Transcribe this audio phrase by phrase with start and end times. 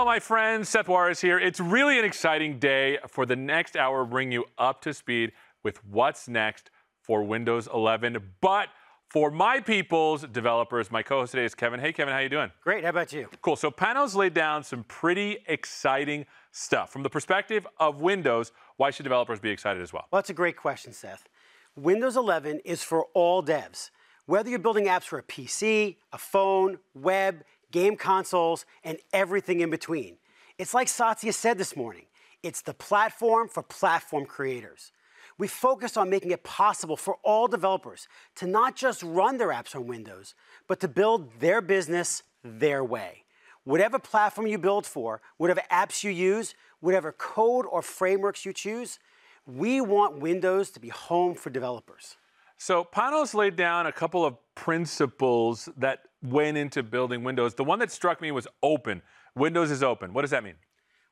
[0.00, 0.70] Hello, my friends.
[0.70, 1.38] Seth Juarez here.
[1.38, 5.84] It's really an exciting day for the next hour, bring you up to speed with
[5.84, 6.70] what's next
[7.02, 8.16] for Windows 11.
[8.40, 8.68] But
[9.10, 11.80] for my people's developers, my co-host today is Kevin.
[11.80, 12.50] Hey, Kevin, how you doing?
[12.64, 12.82] Great.
[12.82, 13.28] How about you?
[13.42, 13.56] Cool.
[13.56, 18.52] So Panos laid down some pretty exciting stuff from the perspective of Windows.
[18.78, 20.06] Why should developers be excited as well?
[20.10, 21.28] Well, that's a great question, Seth.
[21.76, 23.90] Windows 11 is for all devs.
[24.24, 29.70] Whether you're building apps for a PC, a phone, web, game consoles, and everything in
[29.70, 30.16] between.
[30.58, 32.06] It's like Satya said this morning
[32.42, 34.92] it's the platform for platform creators.
[35.38, 39.74] We focused on making it possible for all developers to not just run their apps
[39.74, 40.34] on Windows,
[40.66, 43.24] but to build their business their way.
[43.64, 48.98] Whatever platform you build for, whatever apps you use, whatever code or frameworks you choose,
[49.46, 52.16] we want Windows to be home for developers.
[52.56, 57.54] So Panos laid down a couple of principles that went into building Windows.
[57.54, 59.00] The one that struck me was open.
[59.34, 60.12] Windows is open.
[60.12, 60.56] What does that mean?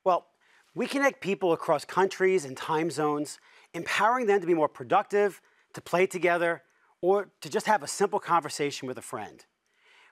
[0.05, 0.27] Well,
[0.75, 3.39] we connect people across countries and time zones,
[3.73, 5.41] empowering them to be more productive,
[5.73, 6.63] to play together,
[7.01, 9.47] or to just have a simple conversation with a friend.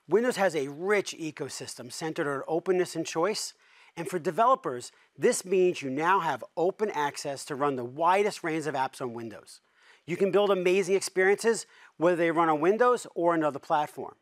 [0.08, 3.52] Windows has a rich ecosystem centered on openness and choice.
[3.98, 8.66] And for developers, this means you now have open access to run the widest range
[8.66, 9.60] of apps on Windows.
[10.06, 14.15] You can build amazing experiences whether they run on Windows or another platform.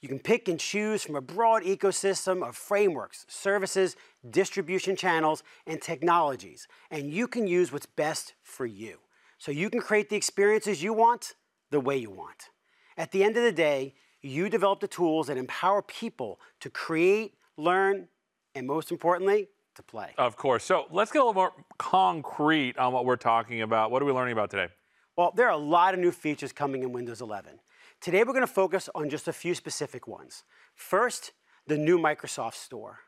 [0.00, 3.96] You can pick and choose from a broad ecosystem of frameworks, services,
[4.28, 8.98] distribution channels, and technologies, and you can use what's best for you.
[9.38, 11.34] So you can create the experiences you want
[11.70, 12.50] the way you want.
[12.96, 17.34] At the end of the day, you develop the tools that empower people to create,
[17.56, 18.08] learn,
[18.54, 20.14] and most importantly, to play.
[20.18, 20.64] Of course.
[20.64, 23.90] So let's get a little more concrete on what we're talking about.
[23.90, 24.68] What are we learning about today?
[25.16, 27.58] Well, there are a lot of new features coming in Windows 11.
[28.02, 30.44] Today, we're going to focus on just a few specific ones.
[30.74, 31.32] First,
[31.66, 32.98] the new Microsoft Store.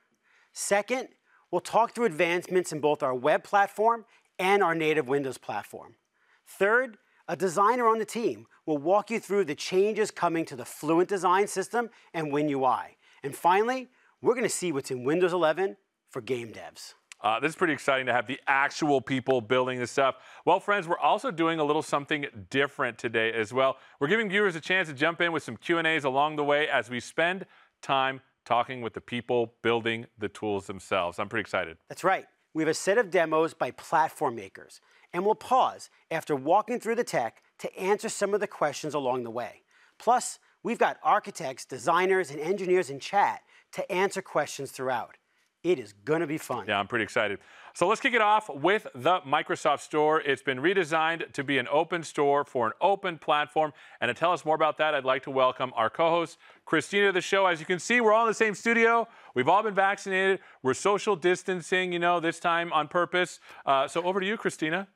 [0.55, 1.08] Second,
[1.50, 4.06] we'll talk through advancements in both our web platform
[4.38, 5.96] and our native Windows platform.
[6.46, 6.96] Third,
[7.28, 11.11] a designer on the team will walk you through the changes coming to the Fluent
[11.11, 12.87] Design System and WinUI.
[13.22, 13.88] And finally,
[14.22, 15.76] we're going to see what's in Windows 11
[16.08, 16.94] for game devs.
[17.20, 20.16] Uh, this is pretty exciting to have the actual people building this stuff.
[20.44, 23.76] Well, friends, we're also doing a little something different today as well.
[23.98, 26.88] We're giving viewers a chance to jump in with some Q&As along the way as
[26.88, 27.46] we spend
[27.82, 31.18] time talking with the people building the tools themselves.
[31.18, 31.76] I'm pretty excited.
[31.88, 32.26] That's right.
[32.54, 34.80] We have a set of demos by platform makers,
[35.12, 39.24] and we'll pause after walking through the tech to answer some of the questions along
[39.24, 39.62] the way.
[39.98, 43.42] Plus, we've got architects, designers, and engineers in chat
[43.72, 45.17] to answer questions throughout.
[45.64, 46.66] It is going to be fun.
[46.69, 47.40] Yeah, I'm pretty excited.
[47.75, 50.20] So let's kick it off with the Microsoft Store.
[50.20, 53.72] It's been redesigned to be an open store for an open platform.
[54.00, 57.06] And to tell us more about that, I'd like to welcome our co host, Christina,
[57.06, 57.46] to the show.
[57.46, 59.08] As you can see, we're all in the same studio.
[59.34, 60.38] We've all been vaccinated.
[60.62, 63.40] We're social distancing, you know, this time on purpose.
[63.66, 64.87] Uh, so over to you, Christina.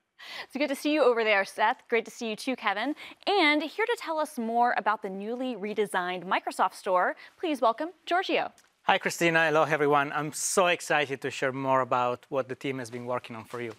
[0.44, 1.78] It's good to see you over there, Seth.
[1.88, 2.94] Great to see you too, Kevin.
[3.26, 8.52] And here to tell us more about the newly redesigned Microsoft Store, please welcome Giorgio.
[8.86, 9.46] Hi, Christina.
[9.46, 10.10] Hello, everyone.
[10.12, 13.62] I'm so excited to share more about what the team has been working on for
[13.62, 13.74] you.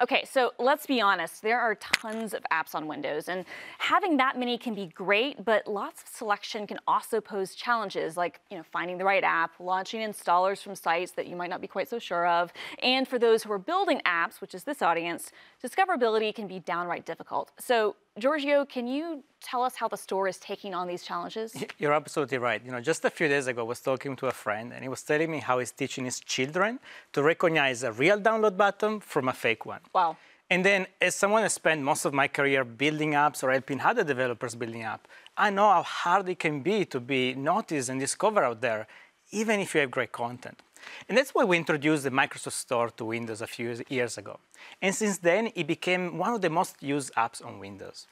[0.00, 3.44] Okay, so let's be honest, there are tons of apps on Windows, and
[3.78, 8.40] having that many can be great, but lots of selection can also pose challenges like
[8.50, 11.66] you know, finding the right app, launching installers from sites that you might not be
[11.66, 15.32] quite so sure of, and for those who are building apps, which is this audience,
[15.64, 17.50] discoverability can be downright difficult.
[17.58, 21.54] So Giorgio, can you tell us how the store is taking on these challenges?
[21.78, 22.60] You're absolutely right.
[22.64, 24.88] You know, just a few days ago, I was talking to a friend, and he
[24.88, 26.80] was telling me how he's teaching his children
[27.12, 29.80] to recognize a real download button from a fake one.
[29.94, 30.16] Wow.
[30.50, 34.02] And then, as someone has spent most of my career building apps or helping other
[34.02, 35.06] developers building apps,
[35.36, 38.86] I know how hard it can be to be noticed and discovered out there,
[39.30, 40.58] even if you have great content.
[41.08, 44.38] And that's why we introduced the Microsoft Store to Windows a few years ago.
[44.82, 48.06] And since then, it became one of the most used apps on Windows.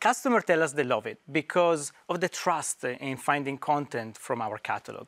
[0.00, 4.58] Customers tell us they love it because of the trust in finding content from our
[4.58, 5.06] catalog.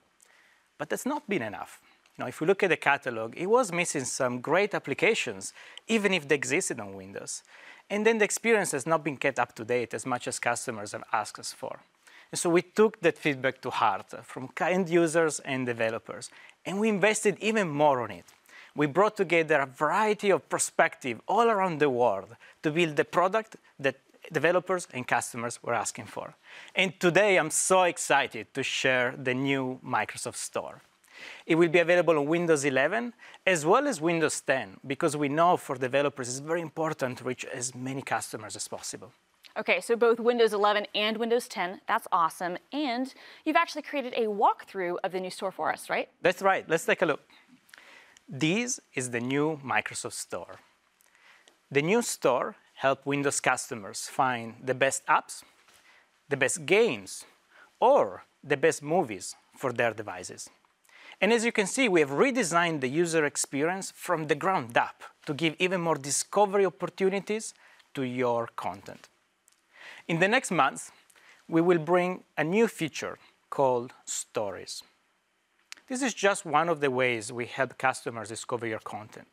[0.79, 1.81] But that's not been enough.
[2.19, 5.53] Now, if we look at the catalog, it was missing some great applications,
[5.89, 7.43] even if they existed on Windows.
[7.89, 10.93] And then the experience has not been kept up to date as much as customers
[10.93, 11.81] have asked us for.
[12.33, 16.31] And so we took that feedback to heart from end users and developers,
[16.65, 18.25] and we invested even more on it.
[18.75, 23.57] We brought together a variety of perspectives all around the world to build the product
[23.81, 23.97] that
[24.33, 26.35] developers and customers were asking for.
[26.75, 30.83] And today I'm so excited to share the new Microsoft Store.
[31.47, 33.13] It will be available on Windows 11
[33.47, 37.45] as well as Windows 10 because we know for developers it's very important to reach
[37.45, 39.13] as many customers as possible.
[39.59, 42.57] Okay, so both Windows 11 and Windows 10, that's awesome.
[42.73, 43.13] And
[43.45, 46.09] you've actually created a walkthrough of the new store for us, right?
[46.23, 46.65] That's right.
[46.69, 47.21] Let's take a look.
[48.29, 50.61] This is the new Microsoft Store.
[51.71, 55.43] The new store helps Windows customers find the best apps,
[56.29, 57.25] the best games,
[57.81, 60.49] or the best movies for their devices.
[61.21, 65.03] And as you can see, we have redesigned the user experience from the ground up
[65.27, 67.53] to give even more discovery opportunities
[67.95, 69.10] to your content.
[70.11, 70.91] In the next months,
[71.49, 73.17] we will bring a new feature
[73.49, 74.83] called Stories.
[75.89, 79.29] This is just one of the ways we help customers discover your content.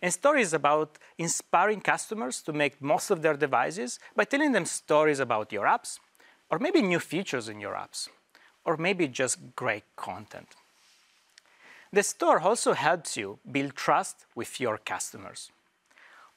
[0.00, 4.64] And Stories is about inspiring customers to make most of their devices by telling them
[4.64, 5.98] stories about your apps,
[6.50, 8.08] or maybe new features in your apps,
[8.64, 10.54] or maybe just great content.
[11.92, 15.50] The store also helps you build trust with your customers.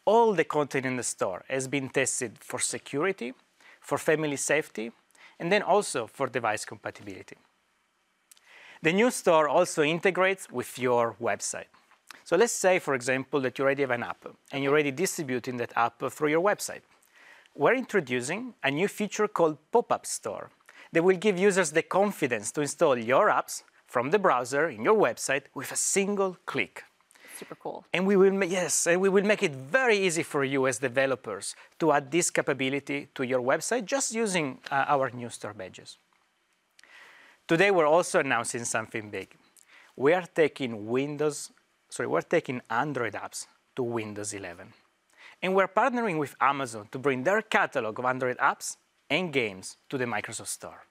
[0.05, 3.35] All the content in the store has been tested for security,
[3.85, 4.91] for family safety,
[5.39, 7.37] and then also for device compatibility.
[8.81, 11.69] The new store also integrates with your website.
[12.23, 15.57] So let's say, for example, that you already have an app and you're already distributing
[15.57, 16.81] that app through your website.
[17.55, 20.49] We're introducing a new feature called Pop-up Store
[20.91, 24.95] that will give users the confidence to install your apps from the browser in your
[24.95, 26.83] website with a single click.
[27.35, 27.85] Super cool.
[27.93, 31.55] And we will, yes, and we will make it very easy for you as developers
[31.79, 35.97] to add this capability to your website just using uh, our new store badges.
[37.45, 39.35] Today, we're also announcing something big.
[39.97, 41.51] We are taking Windows,
[41.89, 44.73] sorry, we're taking Android apps to Windows 11.
[45.41, 48.77] And we're partnering with Amazon to bring their catalog of Android apps
[49.09, 50.85] and games to the Microsoft Store.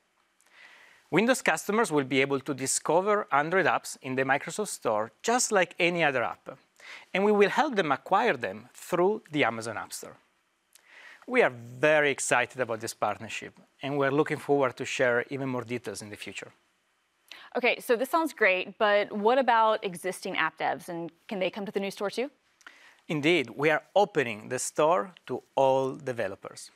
[1.11, 5.75] Windows customers will be able to discover Android apps in the Microsoft Store just like
[5.79, 6.59] any other app,
[7.13, 10.17] and we will help them acquire them through the Amazon App Store.
[11.27, 15.63] We are very excited about this partnership, and we're looking forward to share even more
[15.65, 16.53] details in the future.
[17.57, 21.65] Okay, so this sounds great, but what about existing app devs, and can they come
[21.65, 22.31] to the new store too?
[23.09, 26.71] Indeed, we are opening the store to all developers.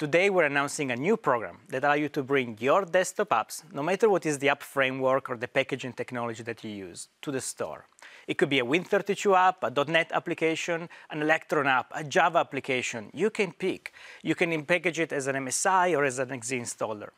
[0.00, 3.82] Today, we're announcing a new program that allows you to bring your desktop apps, no
[3.82, 7.42] matter what is the app framework or the packaging technology that you use, to the
[7.42, 7.84] store.
[8.26, 13.10] It could be a Win32 app, a .NET application, an Electron app, a Java application.
[13.12, 13.92] You can pick.
[14.22, 17.10] You can package it as an MSI or as an exe installer.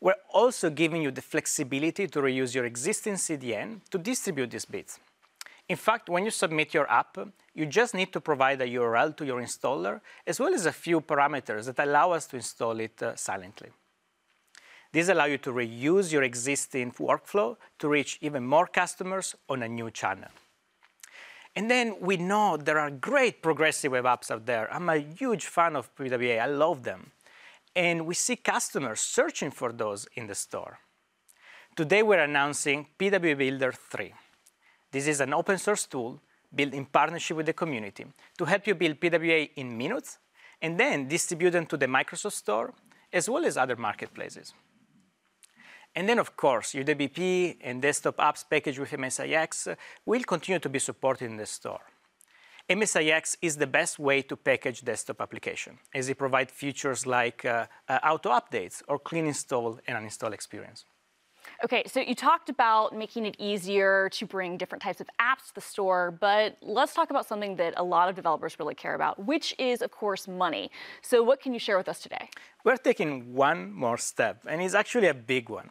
[0.00, 4.98] We're also giving you the flexibility to reuse your existing CDN to distribute these bits.
[5.68, 7.16] In fact, when you submit your app,
[7.54, 11.00] you just need to provide a URL to your installer, as well as a few
[11.00, 13.70] parameters that allow us to install it uh, silently.
[14.92, 19.68] These allow you to reuse your existing workflow to reach even more customers on a
[19.68, 20.28] new channel.
[21.56, 24.72] And then we know there are great progressive web apps out there.
[24.72, 27.12] I'm a huge fan of PWA, I love them.
[27.74, 30.78] And we see customers searching for those in the store.
[31.74, 34.12] Today we're announcing PWA Builder 3.
[34.92, 36.20] This is an open source tool
[36.54, 38.04] built in partnership with the community
[38.36, 40.18] to help you build PWA in minutes
[40.60, 42.74] and then distribute them to the Microsoft Store
[43.10, 44.52] as well as other marketplaces.
[45.94, 50.78] And then, of course, UWP and desktop apps packaged with MSIX will continue to be
[50.78, 51.80] supported in the store.
[52.68, 57.66] MSIX is the best way to package desktop application, as it provides features like uh,
[57.88, 60.84] uh, auto updates or clean install and uninstall experience.
[61.64, 65.54] Okay, so you talked about making it easier to bring different types of apps to
[65.54, 69.24] the store, but let's talk about something that a lot of developers really care about,
[69.24, 70.70] which is, of course, money.
[71.02, 72.28] So, what can you share with us today?
[72.64, 75.70] We're taking one more step, and it's actually a big one.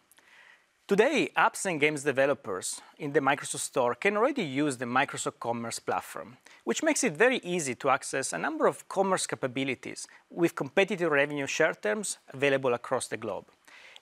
[0.88, 5.80] Today, apps and games developers in the Microsoft Store can already use the Microsoft Commerce
[5.80, 6.36] platform,
[6.66, 11.48] which makes it very easy to access a number of commerce capabilities with competitive revenue
[11.48, 13.46] share terms available across the globe.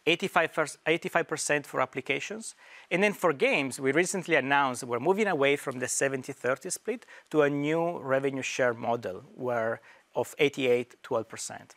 [0.05, 2.55] 85% for applications.
[2.89, 7.41] And then for games, we recently announced we're moving away from the 70-30 split to
[7.41, 9.81] a new revenue share model where
[10.15, 11.71] of 88-12%.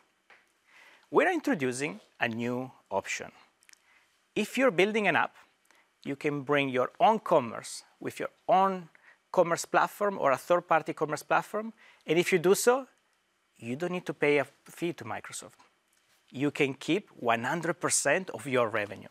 [1.11, 3.31] We're introducing a new option.
[4.35, 5.35] If you're building an app,
[6.03, 8.89] you can bring your own commerce with your own
[9.31, 11.73] commerce platform or a third-party commerce platform.
[12.05, 12.87] And if you do so,
[13.57, 15.59] you don't need to pay a fee to Microsoft
[16.33, 19.07] you can keep 100% of your revenue.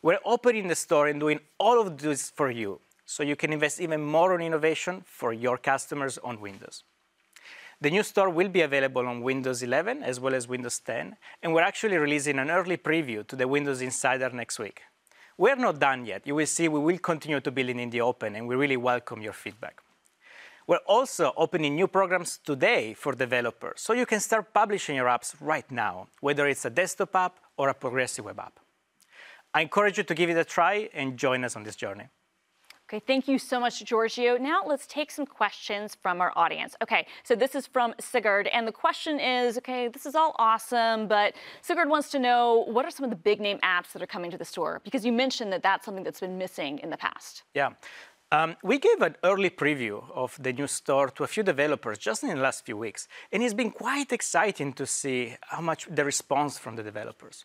[0.00, 3.80] We're opening the store and doing all of this for you, so you can invest
[3.80, 6.84] even more on innovation for your customers on Windows.
[7.80, 11.52] The new store will be available on Windows 11 as well as Windows 10, and
[11.52, 14.82] we're actually releasing an early preview to the Windows Insider next week.
[15.36, 16.26] We're not done yet.
[16.26, 19.20] You will see we will continue to build in the open, and we really welcome
[19.20, 19.83] your feedback.
[20.66, 25.34] We're also opening new programs today for developers, so you can start publishing your apps
[25.38, 28.58] right now, whether it's a desktop app or a progressive web app.
[29.52, 32.08] I encourage you to give it a try and join us on this journey.
[32.88, 34.38] Okay, thank you so much, Giorgio.
[34.38, 36.76] Now let's take some questions from our audience.
[36.82, 41.08] Okay, so this is from Sigurd, and the question is, okay, this is all awesome,
[41.08, 44.06] but Sigurd wants to know what are some of the big name apps that are
[44.06, 44.80] coming to the store?
[44.84, 47.42] Because you mentioned that that's something that's been missing in the past.
[47.54, 47.70] Yeah.
[48.34, 52.24] Um, we gave an early preview of the new store to a few developers just
[52.24, 56.04] in the last few weeks, and it's been quite exciting to see how much the
[56.04, 57.44] response from the developers.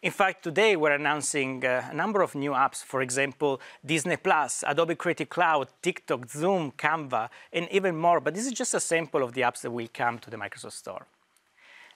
[0.00, 4.64] In fact, today we're announcing uh, a number of new apps, for example, Disney Plus,
[4.66, 8.18] Adobe Creative Cloud, TikTok, Zoom, Canva, and even more.
[8.18, 10.72] But this is just a sample of the apps that will come to the Microsoft
[10.72, 11.06] Store.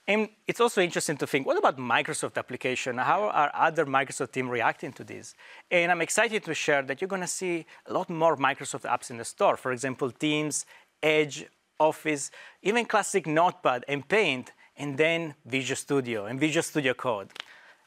[0.07, 2.99] And it's also interesting to think, what about Microsoft application?
[2.99, 5.35] How are other Microsoft team reacting to this?
[5.71, 9.11] And I'm excited to share that you're going to see a lot more Microsoft apps
[9.11, 9.57] in the store.
[9.57, 10.67] For example, Teams,
[11.03, 11.47] Edge,
[11.81, 12.31] Office,
[12.63, 17.31] even classic Notepad and Paint, and then Visual Studio and Visual Studio Code.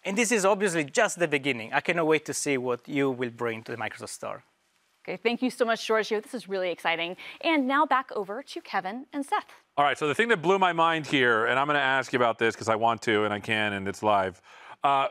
[0.03, 1.71] And this is obviously just the beginning.
[1.71, 4.43] I cannot wait to see what you will bring to the Microsoft Store.
[5.07, 6.19] Okay, thank you so much, Giorgio.
[6.19, 7.15] This is really exciting.
[7.39, 9.45] And now back over to Kevin and Seth.
[9.77, 12.11] All right, so the thing that blew my mind here, and I'm going to ask
[12.11, 14.41] you about this because I want to and I can and it's live.
[14.83, 15.07] Uh,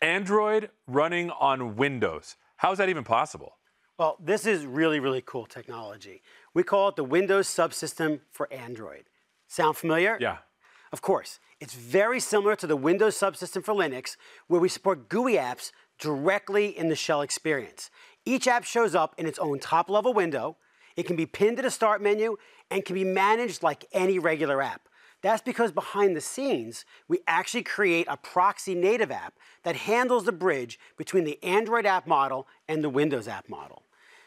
[0.00, 2.36] Android running on Windows.
[2.56, 3.58] How is that even possible?
[3.98, 6.22] Well, this is really, really cool technology.
[6.54, 9.04] We call it the Windows subsystem for Android.
[9.46, 10.16] Sound familiar?
[10.20, 10.38] Yeah.
[10.90, 15.34] Of course, it's very similar to the Windows subsystem for Linux, where we support GUI
[15.34, 17.90] apps directly in the shell experience.
[18.26, 20.56] Each app shows up in its own top level window.
[20.96, 22.36] It can be pinned to the start menu
[22.70, 24.88] and can be managed like any regular app.
[25.20, 30.32] That's because behind the scenes, we actually create a proxy native app that handles the
[30.32, 33.84] bridge between the Android app model and the Windows app model.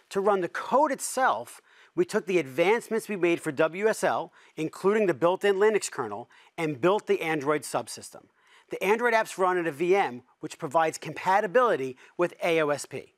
[0.09, 1.61] To run the code itself,
[1.95, 7.07] we took the advancements we made for WSL, including the built-in Linux kernel, and built
[7.07, 8.25] the Android subsystem.
[8.69, 13.09] The Android apps run in a VM, which provides compatibility with AOSP.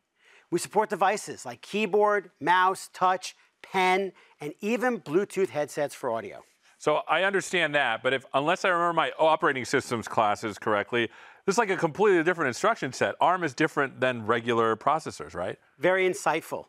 [0.52, 6.44] We support devices like keyboard, mouse, touch, pen, and even Bluetooth headsets for audio.
[6.78, 11.10] So I understand that, but if unless I remember my operating systems classes correctly,
[11.46, 13.16] this is like a completely different instruction set.
[13.20, 15.58] ARM is different than regular processors, right?
[15.78, 16.66] Very insightful.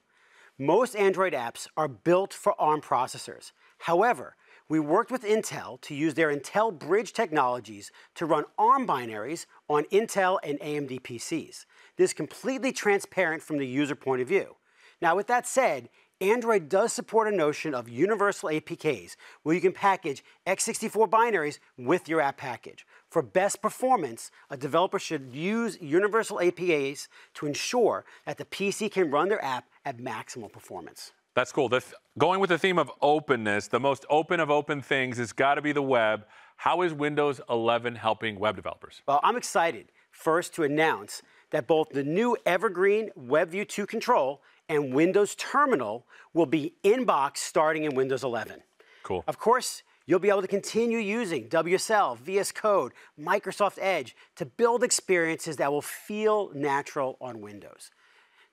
[0.58, 3.52] Most Android apps are built for ARM processors.
[3.78, 4.34] However,
[4.70, 9.82] we worked with Intel to use their Intel Bridge technologies to run ARM binaries on
[9.86, 11.66] Intel and AMD PCs.
[11.96, 14.54] This is completely transparent from the user point of view.
[15.02, 15.88] Now, with that said,
[16.20, 22.08] Android does support a notion of universal APKs, where you can package x64 binaries with
[22.08, 22.86] your app package.
[23.08, 29.10] For best performance, a developer should use universal APKs to ensure that the PC can
[29.10, 31.10] run their app at maximal performance.
[31.40, 31.70] That's cool.
[32.18, 35.62] Going with the theme of openness, the most open of open things has got to
[35.62, 36.26] be the web.
[36.56, 39.00] How is Windows 11 helping web developers?
[39.08, 44.92] Well, I'm excited first to announce that both the new Evergreen WebView 2 control and
[44.92, 46.04] Windows Terminal
[46.34, 48.60] will be in box starting in Windows 11.
[49.02, 49.24] Cool.
[49.26, 54.84] Of course, you'll be able to continue using WSL, VS Code, Microsoft Edge to build
[54.84, 57.90] experiences that will feel natural on Windows.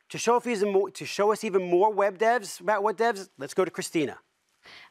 [0.10, 3.66] To show, more, to show us even more web devs about what devs, let's go
[3.66, 4.18] to Christina.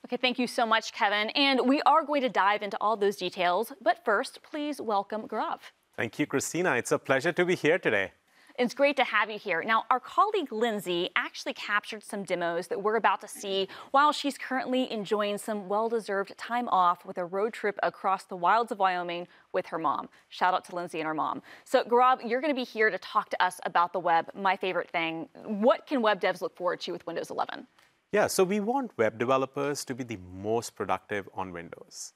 [0.04, 1.30] Okay, thank you so much, Kevin.
[1.30, 3.73] And we are going to dive into all those details.
[3.80, 5.61] But first, please welcome Gaurav.
[5.96, 6.76] Thank you, Christina.
[6.76, 8.12] It's a pleasure to be here today.
[8.58, 9.62] It's great to have you here.
[9.62, 14.38] Now, our colleague Lindsay actually captured some demos that we're about to see while she's
[14.38, 18.78] currently enjoying some well deserved time off with a road trip across the wilds of
[18.78, 20.08] Wyoming with her mom.
[20.30, 21.42] Shout out to Lindsay and her mom.
[21.64, 24.56] So, Gaurav, you're going to be here to talk to us about the web, my
[24.56, 25.28] favorite thing.
[25.44, 27.66] What can web devs look forward to with Windows 11?
[28.10, 32.14] Yeah, so we want web developers to be the most productive on Windows.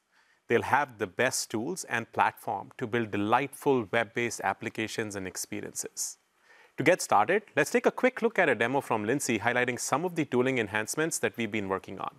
[0.48, 6.16] They'll have the best tools and platform to build delightful web based applications and experiences.
[6.80, 10.06] To get started, let's take a quick look at a demo from Lindsay highlighting some
[10.06, 12.14] of the tooling enhancements that we've been working on.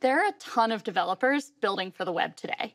[0.00, 2.74] There are a ton of developers building for the web today,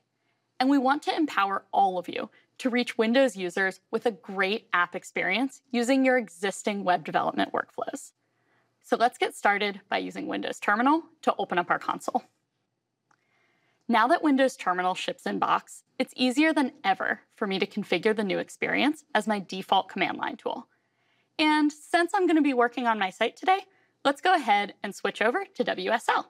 [0.61, 4.69] and we want to empower all of you to reach Windows users with a great
[4.71, 8.13] app experience using your existing web development workflows.
[8.81, 12.23] So let's get started by using Windows Terminal to open up our console.
[13.89, 18.15] Now that Windows Terminal ships in box, it's easier than ever for me to configure
[18.15, 20.67] the new experience as my default command line tool.
[21.37, 23.59] And since I'm going to be working on my site today,
[24.05, 26.25] let's go ahead and switch over to WSL.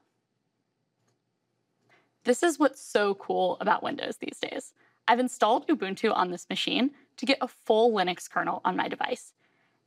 [2.24, 4.74] This is what's so cool about Windows these days.
[5.08, 9.34] I've installed Ubuntu on this machine to get a full Linux kernel on my device.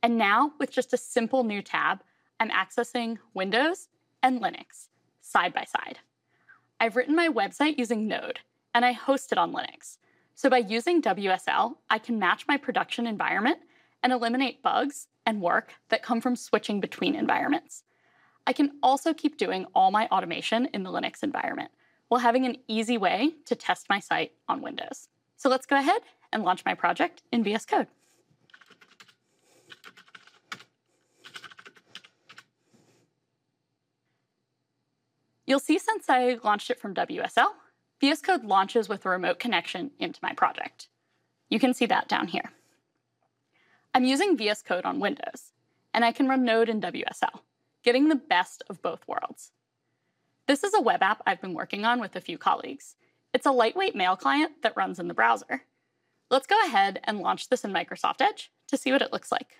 [0.01, 2.03] And now, with just a simple new tab,
[2.39, 3.87] I'm accessing Windows
[4.21, 4.87] and Linux
[5.21, 5.99] side by side.
[6.79, 8.39] I've written my website using Node,
[8.73, 9.97] and I host it on Linux.
[10.35, 13.59] So by using WSL, I can match my production environment
[14.01, 17.83] and eliminate bugs and work that come from switching between environments.
[18.45, 21.71] I can also keep doing all my automation in the Linux environment
[22.09, 25.07] while having an easy way to test my site on Windows.
[25.37, 27.87] So let's go ahead and launch my project in VS Code.
[35.45, 37.49] You'll see since I launched it from WSL,
[38.03, 40.89] VS Code launches with a remote connection into my project.
[41.49, 42.51] You can see that down here.
[43.93, 45.53] I'm using VS Code on Windows,
[45.93, 47.39] and I can run Node in WSL,
[47.81, 49.53] getting the best of both worlds.
[50.49, 52.97] This is a web app I've been working on with a few colleagues.
[53.33, 55.61] It's a lightweight mail client that runs in the browser.
[56.29, 59.59] Let's go ahead and launch this in Microsoft Edge to see what it looks like.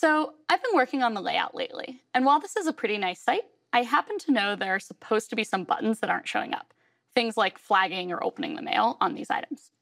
[0.00, 3.20] So I've been working on the layout lately, and while this is a pretty nice
[3.20, 6.54] site, I happen to know there are supposed to be some buttons that aren't showing
[6.54, 6.72] up,
[7.16, 9.72] things like flagging or opening the mail on these items.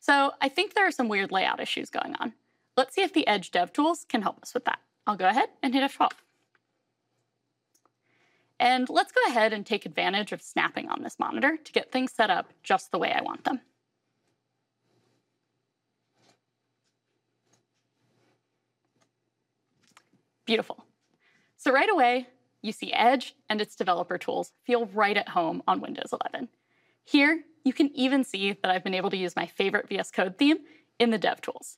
[0.00, 2.32] So I think there are some weird layout issues going on.
[2.76, 4.80] Let's see if the Edge DevTools can help us with that.
[5.06, 6.10] I'll go ahead and hit F12.
[8.58, 12.10] And let's go ahead and take advantage of snapping on this monitor to get things
[12.10, 13.60] set up just the way I want them.
[20.48, 20.82] Beautiful.
[21.58, 22.26] So right away,
[22.62, 26.48] you see Edge and its developer tools feel right at home on Windows 11.
[27.04, 30.38] Here, you can even see that I've been able to use my favorite VS Code
[30.38, 30.60] theme
[30.98, 31.76] in the DevTools,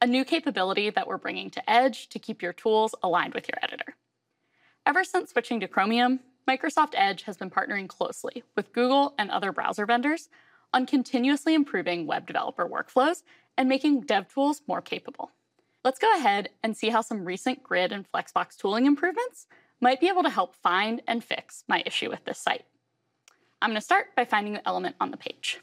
[0.00, 3.58] a new capability that we're bringing to Edge to keep your tools aligned with your
[3.60, 3.96] editor.
[4.86, 9.50] Ever since switching to Chromium, Microsoft Edge has been partnering closely with Google and other
[9.50, 10.28] browser vendors
[10.72, 13.24] on continuously improving web developer workflows
[13.58, 15.32] and making DevTools more capable.
[15.84, 19.46] Let's go ahead and see how some recent grid and Flexbox tooling improvements
[19.80, 22.64] might be able to help find and fix my issue with this site.
[23.60, 25.60] I'm going to start by finding the element on the page.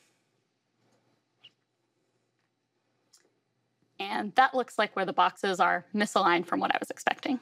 [3.97, 7.39] And that looks like where the boxes are misaligned from what I was expecting.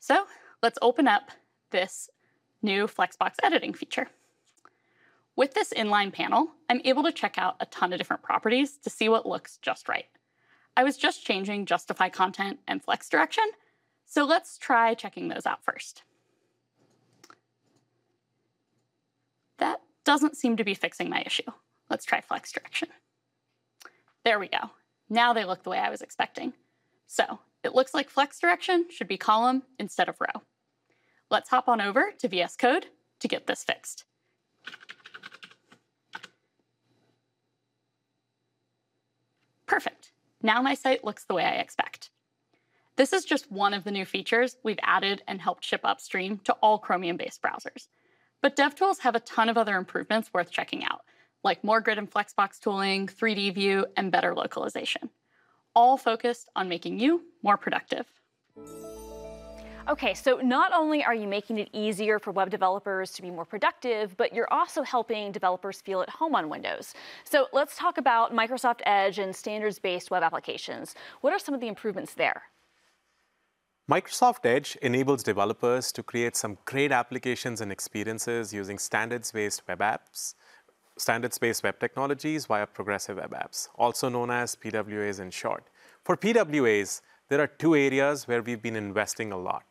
[0.00, 0.26] So
[0.62, 1.30] let's open up
[1.70, 2.08] this
[2.62, 4.08] new Flexbox editing feature.
[5.36, 8.90] With this inline panel, I'm able to check out a ton of different properties to
[8.90, 10.06] see what looks just right.
[10.78, 13.42] I was just changing justify content and flex direction,
[14.06, 16.04] so let's try checking those out first.
[19.58, 21.50] That doesn't seem to be fixing my issue.
[21.90, 22.90] Let's try flex direction.
[24.24, 24.70] There we go.
[25.10, 26.52] Now they look the way I was expecting.
[27.08, 30.42] So it looks like flex direction should be column instead of row.
[31.28, 32.86] Let's hop on over to VS Code
[33.18, 34.04] to get this fixed.
[39.66, 40.12] Perfect.
[40.42, 42.10] Now my site looks the way I expect.
[42.96, 46.52] This is just one of the new features we've added and helped ship upstream to
[46.54, 47.88] all Chromium-based browsers.
[48.42, 51.02] But DevTools have a ton of other improvements worth checking out,
[51.44, 55.10] like more grid and flexbox tooling, 3D view, and better localization,
[55.74, 58.06] all focused on making you more productive.
[59.88, 63.46] Okay, so not only are you making it easier for web developers to be more
[63.46, 66.92] productive, but you're also helping developers feel at home on Windows.
[67.24, 70.94] So let's talk about Microsoft Edge and standards-based web applications.
[71.22, 72.42] What are some of the improvements there?
[73.90, 80.34] Microsoft Edge enables developers to create some great applications and experiences using standards-based web apps,
[80.98, 85.64] standards-based web technologies via progressive web apps, also known as PWAs in short.
[86.04, 89.64] For PWAs, there are two areas where we've been investing a lot.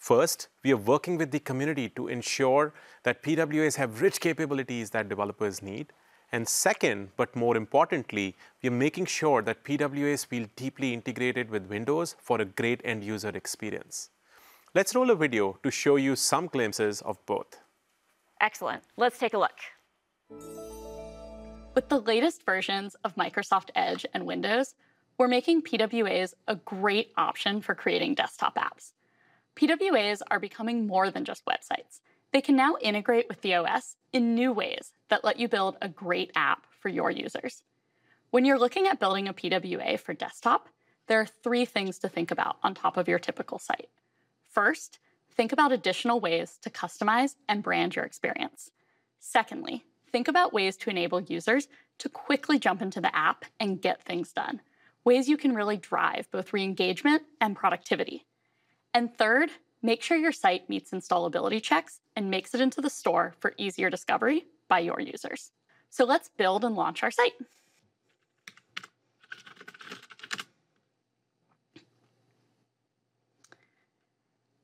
[0.00, 5.10] First, we are working with the community to ensure that PWAs have rich capabilities that
[5.10, 5.92] developers need.
[6.32, 11.66] And second, but more importantly, we are making sure that PWAs feel deeply integrated with
[11.66, 14.08] Windows for a great end user experience.
[14.74, 17.60] Let's roll a video to show you some glimpses of both.
[18.40, 18.82] Excellent.
[18.96, 19.58] Let's take a look.
[21.74, 24.74] With the latest versions of Microsoft Edge and Windows,
[25.18, 28.92] we're making PWAs a great option for creating desktop apps.
[29.56, 32.00] PWAs are becoming more than just websites.
[32.32, 35.88] They can now integrate with the OS in new ways that let you build a
[35.88, 37.62] great app for your users.
[38.30, 40.68] When you're looking at building a PWA for desktop,
[41.08, 43.88] there are three things to think about on top of your typical site.
[44.48, 45.00] First,
[45.34, 48.70] think about additional ways to customize and brand your experience.
[49.18, 51.66] Secondly, think about ways to enable users
[51.98, 54.60] to quickly jump into the app and get things done,
[55.04, 58.24] ways you can really drive both re engagement and productivity.
[58.92, 59.50] And third,
[59.82, 63.90] make sure your site meets installability checks and makes it into the store for easier
[63.90, 65.52] discovery by your users.
[65.90, 67.32] So let's build and launch our site.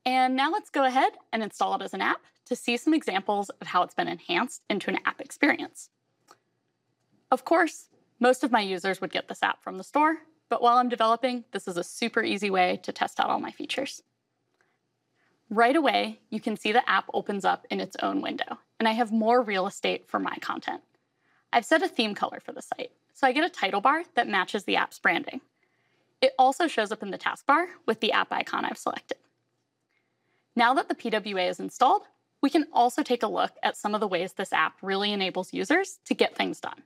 [0.04, 3.50] And now let's go ahead and install it as an app to see some examples
[3.60, 5.90] of how it's been enhanced into an app experience.
[7.32, 7.88] Of course,
[8.20, 11.44] most of my users would get this app from the store, but while I'm developing,
[11.50, 14.00] this is a super easy way to test out all my features.
[15.48, 18.92] Right away, you can see the app opens up in its own window, and I
[18.92, 20.82] have more real estate for my content.
[21.52, 24.28] I've set a theme color for the site, so I get a title bar that
[24.28, 25.40] matches the app's branding.
[26.20, 29.18] It also shows up in the taskbar with the app icon I've selected.
[30.56, 32.02] Now that the PWA is installed,
[32.42, 35.52] we can also take a look at some of the ways this app really enables
[35.52, 36.82] users to get things done.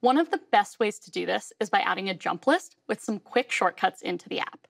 [0.00, 3.00] One of the best ways to do this is by adding a jump list with
[3.00, 4.66] some quick shortcuts into the app.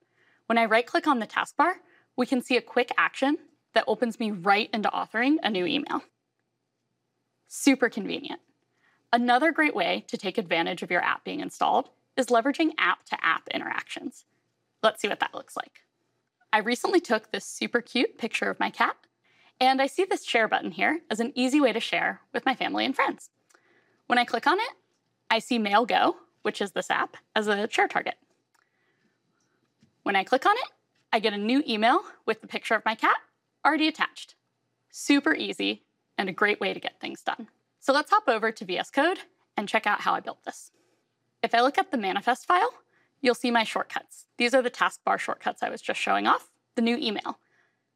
[0.46, 1.74] When I right click on the taskbar,
[2.18, 3.38] we can see a quick action
[3.74, 6.02] that opens me right into authoring a new email.
[7.46, 8.40] Super convenient.
[9.12, 13.24] Another great way to take advantage of your app being installed is leveraging app to
[13.24, 14.24] app interactions.
[14.82, 15.82] Let's see what that looks like.
[16.52, 18.96] I recently took this super cute picture of my cat,
[19.60, 22.54] and I see this share button here as an easy way to share with my
[22.54, 23.30] family and friends.
[24.08, 24.72] When I click on it,
[25.30, 28.16] I see MailGo, which is this app, as a share target.
[30.02, 30.70] When I click on it,
[31.12, 33.16] I get a new email with the picture of my cat
[33.64, 34.34] already attached.
[34.90, 35.84] Super easy
[36.16, 37.48] and a great way to get things done.
[37.80, 39.18] So let's hop over to VS Code
[39.56, 40.70] and check out how I built this.
[41.42, 42.72] If I look at the manifest file,
[43.20, 44.26] you'll see my shortcuts.
[44.36, 47.38] These are the taskbar shortcuts I was just showing off, the new email.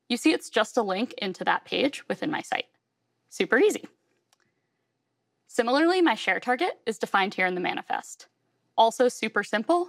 [0.09, 2.67] You see it's just a link into that page within my site.
[3.29, 3.87] Super easy.
[5.49, 8.27] Similarly, my share target is defined here in the manifest.
[8.77, 9.89] Also super simple.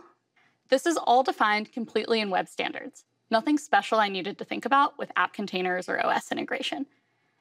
[0.69, 3.05] This is all defined completely in web standards.
[3.31, 6.85] Nothing special I needed to think about with app containers or OS integration.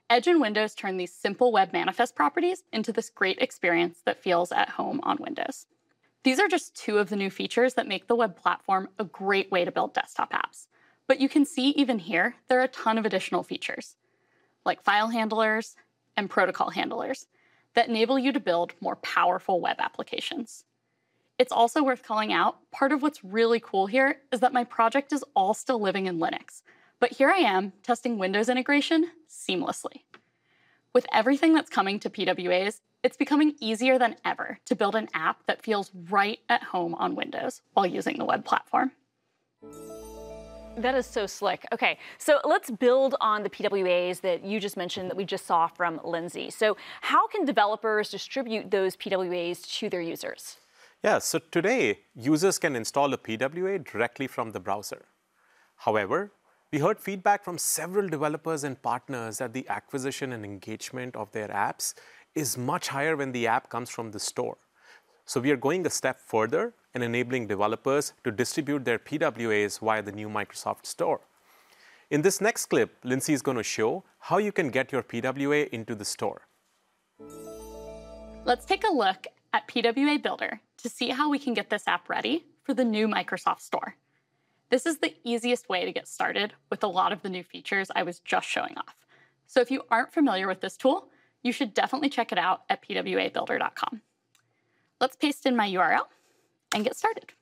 [0.08, 4.52] Edge and Windows turn these simple web manifest properties into this great experience that feels
[4.52, 5.66] at home on Windows.
[6.24, 9.50] These are just two of the new features that make the web platform a great
[9.50, 10.66] way to build desktop apps.
[11.08, 13.96] But you can see even here, there are a ton of additional features,
[14.64, 15.76] like file handlers
[16.16, 17.26] and protocol handlers,
[17.74, 20.64] that enable you to build more powerful web applications.
[21.42, 25.12] It's also worth calling out, part of what's really cool here is that my project
[25.12, 26.62] is all still living in Linux,
[27.00, 30.04] but here I am testing Windows integration seamlessly.
[30.94, 35.44] With everything that's coming to PWAs, it's becoming easier than ever to build an app
[35.48, 38.92] that feels right at home on Windows while using the web platform.
[40.76, 41.66] That is so slick.
[41.72, 45.66] Okay, so let's build on the PWAs that you just mentioned that we just saw
[45.66, 46.50] from Lindsay.
[46.50, 50.58] So, how can developers distribute those PWAs to their users?
[51.02, 55.06] Yeah, so today, users can install a PWA directly from the browser.
[55.78, 56.30] However,
[56.70, 61.48] we heard feedback from several developers and partners that the acquisition and engagement of their
[61.48, 61.94] apps
[62.36, 64.58] is much higher when the app comes from the store.
[65.24, 70.02] So we are going a step further and enabling developers to distribute their PWAs via
[70.02, 71.22] the new Microsoft Store.
[72.10, 75.68] In this next clip, Lindsay is going to show how you can get your PWA
[75.70, 76.42] into the store.
[78.44, 82.08] Let's take a look at PWA Builder to see how we can get this app
[82.08, 83.96] ready for the new Microsoft Store.
[84.70, 87.90] This is the easiest way to get started with a lot of the new features
[87.94, 88.96] I was just showing off.
[89.46, 91.08] So if you aren't familiar with this tool,
[91.42, 94.00] you should definitely check it out at pwabuilder.com.
[95.00, 96.06] Let's paste in my URL
[96.74, 97.32] and get started.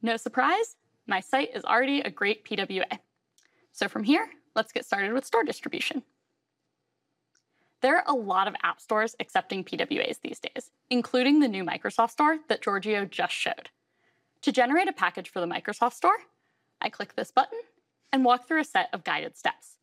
[0.00, 2.98] No surprise, my site is already a great PWA.
[3.72, 6.02] So from here, let's get started with store distribution.
[7.80, 12.10] There are a lot of app stores accepting PWAs these days, including the new Microsoft
[12.10, 13.70] Store that Giorgio just showed.
[14.42, 16.18] To generate a package for the Microsoft Store,
[16.80, 17.60] I click this button
[18.12, 19.76] and walk through a set of guided steps.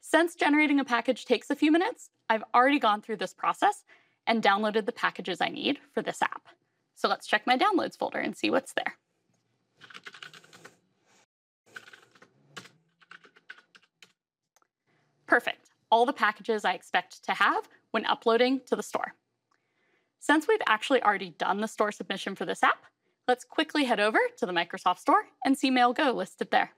[0.00, 3.84] Since generating a package takes a few minutes, I've already gone through this process
[4.26, 6.48] and downloaded the packages I need for this app.
[6.94, 8.96] So let's check my downloads folder and see what's there.
[15.26, 15.63] Perfect,
[15.94, 19.14] all the packages I expect to have when uploading to the store.
[20.18, 22.86] Since we've actually already done the store submission for this app,
[23.28, 26.72] let's quickly head over to the Microsoft Store and see Mail Go listed there.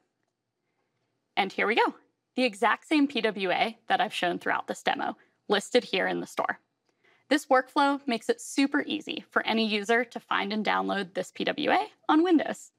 [1.34, 1.94] And here we go,
[2.34, 5.16] the exact same PWA that I've shown throughout this demo,
[5.48, 6.58] listed here in the store.
[7.30, 11.86] This workflow makes it super easy for any user to find and download this PWA
[12.06, 12.70] on Windows.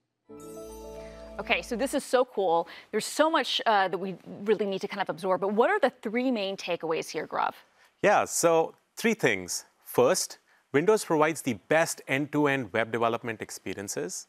[1.40, 2.68] Okay, so this is so cool.
[2.92, 5.80] There's so much uh, that we really need to kind of absorb, but what are
[5.80, 7.54] the three main takeaways here, Gaurav?
[8.02, 9.66] Yeah, so three things.
[9.86, 10.40] First,
[10.74, 14.28] Windows provides the best end-to-end web development experiences.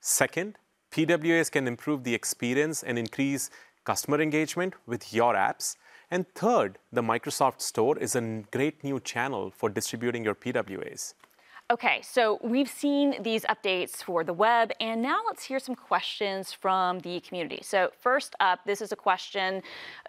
[0.00, 0.56] Second,
[0.90, 3.50] PWAs can improve the experience and increase
[3.84, 5.76] customer engagement with your apps.
[6.10, 11.14] And third, the Microsoft Store is a great new channel for distributing your PWAs.
[11.68, 16.52] Okay, so we've seen these updates for the web, and now let's hear some questions
[16.52, 17.58] from the community.
[17.60, 19.62] So first up, this is a question.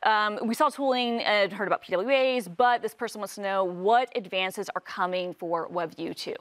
[0.03, 4.15] Um, we saw tooling and heard about PWAs, but this person wants to know what
[4.15, 6.35] advances are coming for WebView 2.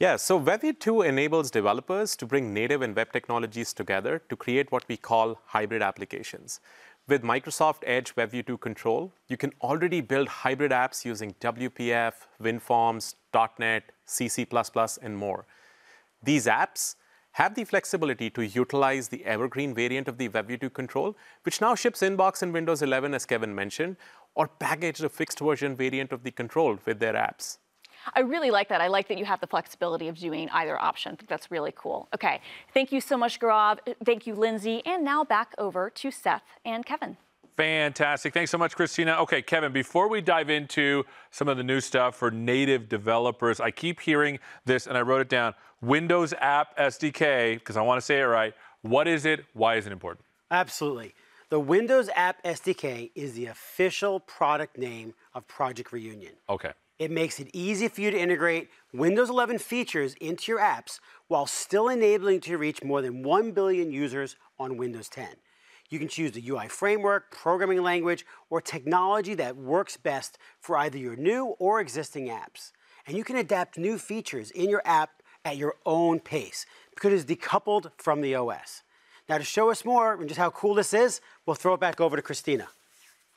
[0.00, 4.70] Yeah, so WebView 2 enables developers to bring native and web technologies together to create
[4.70, 6.60] what we call hybrid applications.
[7.08, 13.14] With Microsoft Edge WebView 2 Control, you can already build hybrid apps using WPF, WinForms,
[13.58, 14.46] .NET, CC++,
[15.00, 15.46] and more.
[16.22, 16.96] These apps
[17.32, 21.74] have the flexibility to utilize the evergreen variant of the WebView 2 control, which now
[21.74, 23.96] ships inbox in Windows 11, as Kevin mentioned,
[24.34, 27.56] or package the fixed version variant of the control with their apps.
[28.14, 28.80] I really like that.
[28.80, 31.12] I like that you have the flexibility of doing either option.
[31.12, 32.08] I think that's really cool.
[32.14, 32.40] Okay,
[32.74, 33.78] thank you so much, Gaurav.
[34.04, 34.82] Thank you, Lindsay.
[34.84, 37.16] And now back over to Seth and Kevin.
[37.56, 38.32] Fantastic.
[38.34, 39.16] Thanks so much, Christina.
[39.22, 43.72] Okay, Kevin, before we dive into some of the new stuff for native developers, I
[43.72, 48.04] keep hearing this and I wrote it down Windows App SDK, because I want to
[48.04, 48.54] say it right.
[48.82, 49.44] What is it?
[49.54, 50.24] Why is it important?
[50.52, 51.14] Absolutely.
[51.50, 56.34] The Windows App SDK is the official product name of Project Reunion.
[56.48, 56.72] Okay.
[56.98, 61.46] It makes it easy for you to integrate Windows 11 features into your apps while
[61.46, 65.28] still enabling to reach more than 1 billion users on Windows 10.
[65.90, 70.98] You can choose the UI framework, programming language, or technology that works best for either
[70.98, 72.72] your new or existing apps.
[73.06, 77.30] And you can adapt new features in your app at your own pace because it's
[77.30, 78.82] decoupled from the OS.
[79.28, 82.00] Now, to show us more and just how cool this is, we'll throw it back
[82.00, 82.68] over to Christina.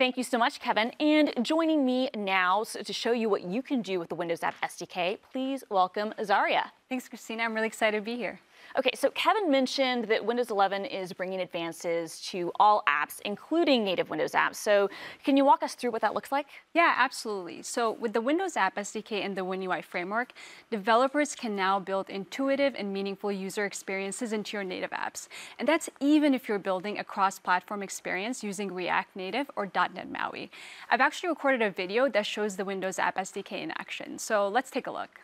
[0.01, 0.91] Thank you so much, Kevin.
[0.99, 4.55] And joining me now to show you what you can do with the Windows App
[4.63, 6.71] SDK, please welcome Azaria.
[6.89, 7.43] Thanks, Christina.
[7.43, 8.39] I'm really excited to be here.
[8.77, 14.09] Okay, so Kevin mentioned that Windows 11 is bringing advances to all apps, including native
[14.09, 14.55] Windows apps.
[14.55, 14.89] So
[15.25, 16.47] can you walk us through what that looks like?
[16.73, 17.63] Yeah, absolutely.
[17.63, 20.31] So with the Windows App SDK and the WinUI framework,
[20.69, 25.27] developers can now build intuitive and meaningful user experiences into your native apps.
[25.59, 30.49] And that's even if you're building a cross-platform experience using React Native or .NET MAUI.
[30.89, 34.17] I've actually recorded a video that shows the Windows App SDK in action.
[34.17, 35.19] So let's take a look.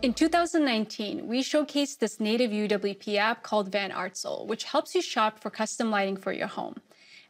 [0.00, 5.50] In 2019, we showcased this native UWP app called VanArsdel, which helps you shop for
[5.50, 6.76] custom lighting for your home.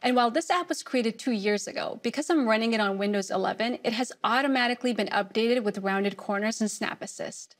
[0.03, 3.31] And while this app was created two years ago, because I'm running it on Windows
[3.31, 7.55] 11, it has automatically been updated with rounded corners and Snap Assist.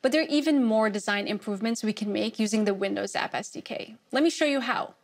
[0.00, 3.96] But there are even more design improvements we can make using the Windows App SDK.
[4.10, 4.94] Let me show you how.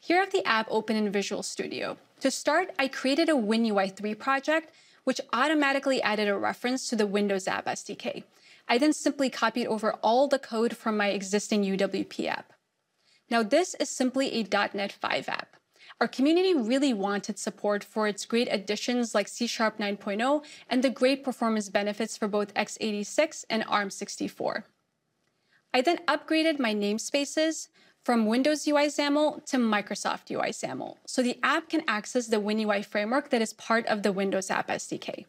[0.00, 1.98] Here I have the app open in Visual Studio.
[2.20, 4.72] To start, I created a WinUI 3 project,
[5.04, 8.24] which automatically added a reference to the Windows App SDK.
[8.68, 12.52] I then simply copied over all the code from my existing UWP app.
[13.30, 15.56] Now this is simply a .NET 5 app.
[16.00, 20.90] Our community really wanted support for its great additions like C Sharp 9.0 and the
[20.90, 24.64] great performance benefits for both x86 and ARM64.
[25.72, 27.68] I then upgraded my namespaces
[28.04, 32.84] from Windows UI XAML to Microsoft UI XAML, so the app can access the WinUI
[32.84, 35.24] framework that is part of the Windows App SDK.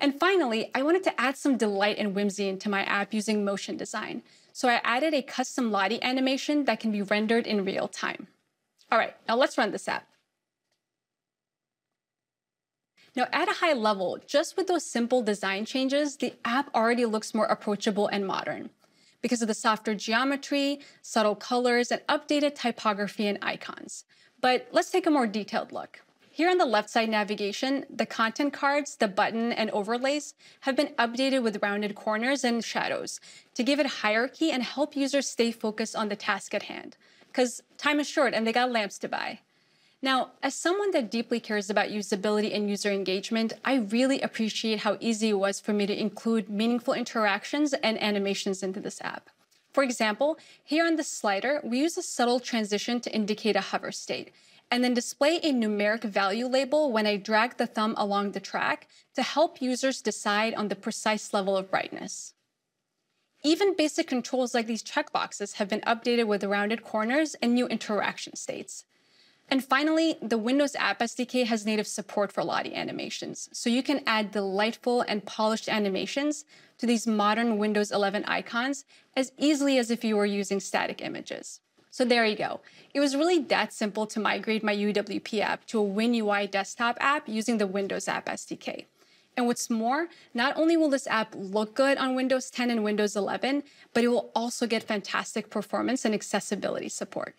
[0.00, 3.76] And finally, I wanted to add some delight and whimsy into my app using motion
[3.76, 4.22] design.
[4.52, 8.26] So I added a custom Lottie animation that can be rendered in real time.
[8.90, 10.06] All right, now let's run this app.
[13.14, 17.34] Now, at a high level, just with those simple design changes, the app already looks
[17.34, 18.70] more approachable and modern
[19.20, 24.04] because of the softer geometry, subtle colors, and updated typography and icons.
[24.40, 26.00] But let's take a more detailed look.
[26.40, 30.94] Here on the left side navigation, the content cards, the button, and overlays have been
[30.98, 33.20] updated with rounded corners and shadows
[33.52, 36.96] to give it hierarchy and help users stay focused on the task at hand.
[37.26, 39.40] Because time is short and they got lamps to buy.
[40.00, 44.96] Now, as someone that deeply cares about usability and user engagement, I really appreciate how
[44.98, 49.28] easy it was for me to include meaningful interactions and animations into this app.
[49.74, 53.92] For example, here on the slider, we use a subtle transition to indicate a hover
[53.92, 54.32] state,
[54.70, 58.86] and then display a numeric value label when I drag the thumb along the track
[59.14, 62.34] to help users decide on the precise level of brightness.
[63.42, 68.36] Even basic controls like these checkboxes have been updated with rounded corners and new interaction
[68.36, 68.84] states.
[69.48, 74.02] And finally, the Windows App SDK has native support for Lottie animations, so you can
[74.06, 76.44] add delightful and polished animations
[76.78, 78.84] to these modern Windows 11 icons
[79.16, 81.60] as easily as if you were using static images.
[81.90, 82.60] So there you go.
[82.94, 87.28] It was really that simple to migrate my UWP app to a WinUI desktop app
[87.28, 88.84] using the Windows App SDK.
[89.36, 93.16] And what's more, not only will this app look good on Windows 10 and Windows
[93.16, 93.62] 11,
[93.94, 97.34] but it will also get fantastic performance and accessibility support.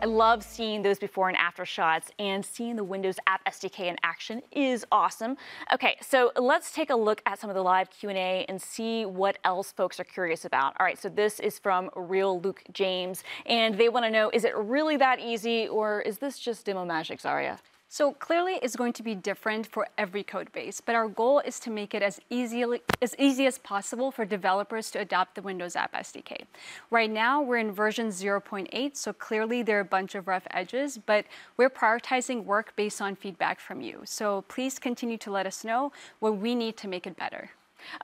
[0.00, 3.96] I love seeing those before and after shots, and seeing the Windows App SDK in
[4.04, 5.36] action is awesome.
[5.74, 9.38] Okay, so let's take a look at some of the live Q&A and see what
[9.44, 10.76] else folks are curious about.
[10.78, 14.44] All right, so this is from Real Luke James, and they want to know, is
[14.44, 17.58] it really that easy, or is this just demo magic, Zaria?
[17.90, 21.58] So clearly it's going to be different for every code base, but our goal is
[21.60, 22.62] to make it as easy,
[23.00, 26.42] as easy as possible for developers to adopt the Windows App SDK.
[26.90, 30.98] Right now we're in version 0.8, so clearly there are a bunch of rough edges,
[30.98, 31.24] but
[31.56, 34.02] we're prioritizing work based on feedback from you.
[34.04, 37.52] So please continue to let us know what we need to make it better.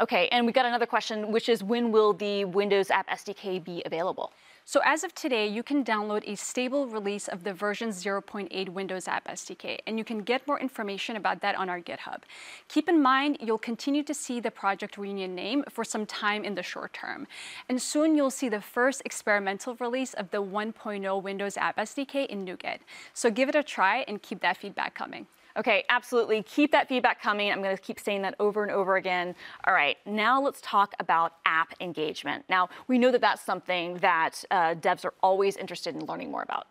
[0.01, 3.83] Okay, and we got another question, which is when will the Windows App SDK be
[3.85, 4.33] available?
[4.66, 9.07] So as of today, you can download a stable release of the version 0.8 Windows
[9.07, 12.22] App SDK, and you can get more information about that on our GitHub.
[12.68, 16.55] Keep in mind, you'll continue to see the project reunion name for some time in
[16.55, 17.27] the short term.
[17.68, 22.46] And soon you'll see the first experimental release of the 1.0 Windows App SDK in
[22.46, 22.79] NuGet.
[23.12, 25.27] So give it a try and keep that feedback coming.
[25.57, 26.43] Okay, absolutely.
[26.43, 27.53] Keep that feedback coming.
[27.53, 29.37] I'm going to keep saying that over and over again.
[29.67, 32.45] All right, now let's talk about app engagement.
[32.49, 36.43] Now, we know that that's something that uh, devs are always interested in learning more
[36.43, 36.67] about.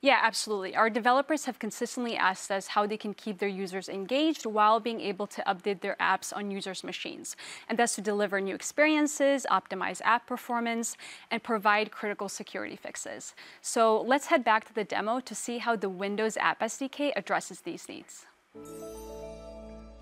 [0.00, 0.76] Yeah, absolutely.
[0.76, 5.00] Our developers have consistently asked us how they can keep their users engaged while being
[5.00, 7.34] able to update their apps on users' machines.
[7.68, 10.96] And that's to deliver new experiences, optimize app performance,
[11.32, 13.34] and provide critical security fixes.
[13.60, 17.62] So let's head back to the demo to see how the Windows App SDK addresses
[17.62, 18.27] these needs.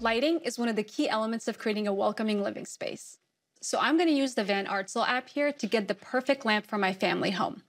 [0.01, 3.19] Lighting is one of the key elements of creating a welcoming living space.
[3.63, 6.79] So I'm going to use the VanArsdel app here to get the perfect lamp for
[6.79, 7.63] my family home.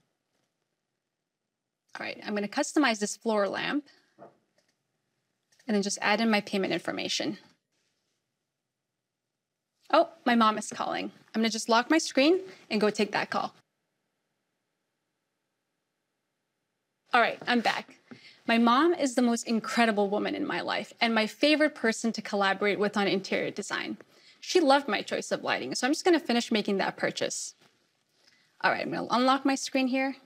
[1.98, 3.86] All right, I'm going to customize this floor lamp
[5.66, 7.38] and then just add in my payment information.
[9.90, 11.10] Oh, my mom is calling.
[11.34, 13.54] I'm going to just lock my screen and go take that call.
[17.12, 17.96] All right, I'm back.
[18.48, 22.22] My mom is the most incredible woman in my life and my favorite person to
[22.22, 23.98] collaborate with on interior design.
[24.40, 27.54] She loved my choice of lighting, so I'm just gonna finish making that purchase.
[28.62, 30.16] All right, I'm gonna unlock my screen here.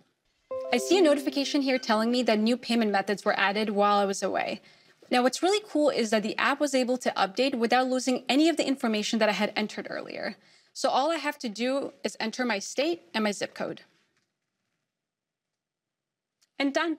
[0.72, 4.04] I see a notification here telling me that new payment methods were added while I
[4.04, 4.60] was away.
[5.10, 8.48] Now, what's really cool is that the app was able to update without losing any
[8.48, 10.36] of the information that I had entered earlier.
[10.72, 13.82] So all I have to do is enter my state and my zip code.
[16.56, 16.98] And done.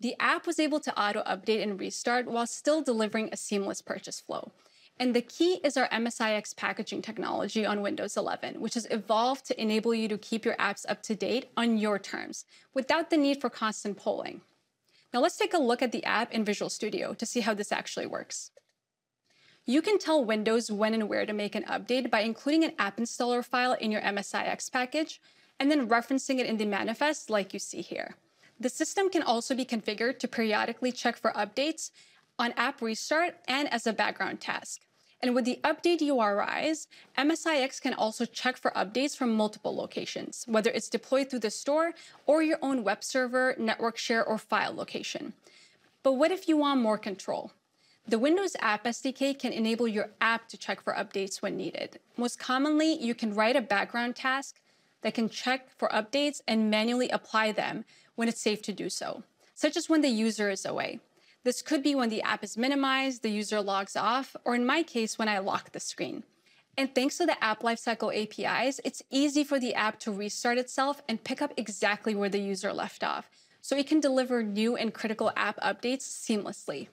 [0.00, 4.20] The app was able to auto update and restart while still delivering a seamless purchase
[4.20, 4.52] flow.
[5.00, 9.60] And the key is our MSIX packaging technology on Windows 11, which has evolved to
[9.60, 12.44] enable you to keep your apps up to date on your terms
[12.74, 14.40] without the need for constant polling.
[15.12, 17.72] Now let's take a look at the app in Visual Studio to see how this
[17.72, 18.50] actually works.
[19.66, 22.98] You can tell Windows when and where to make an update by including an app
[22.98, 25.20] installer file in your MSIX package
[25.60, 28.16] and then referencing it in the manifest like you see here.
[28.60, 31.90] The system can also be configured to periodically check for updates
[32.38, 34.80] on app restart and as a background task.
[35.20, 36.86] And with the update URIs,
[37.16, 41.92] MSIX can also check for updates from multiple locations, whether it's deployed through the store
[42.26, 45.32] or your own web server, network share, or file location.
[46.04, 47.52] But what if you want more control?
[48.06, 51.98] The Windows App SDK can enable your app to check for updates when needed.
[52.16, 54.60] Most commonly, you can write a background task
[55.02, 57.84] that can check for updates and manually apply them
[58.18, 59.22] when it's safe to do so,
[59.54, 60.98] such as when the user is away.
[61.44, 64.82] This could be when the app is minimized, the user logs off, or in my
[64.82, 66.24] case, when I lock the screen.
[66.76, 71.00] And thanks to the App Lifecycle APIs, it's easy for the app to restart itself
[71.08, 74.92] and pick up exactly where the user left off, so it can deliver new and
[74.92, 76.88] critical app updates seamlessly.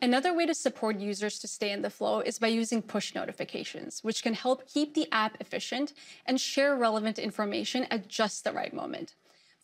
[0.00, 4.02] Another way to support users to stay in the flow is by using push notifications,
[4.02, 5.92] which can help keep the app efficient
[6.24, 9.14] and share relevant information at just the right moment.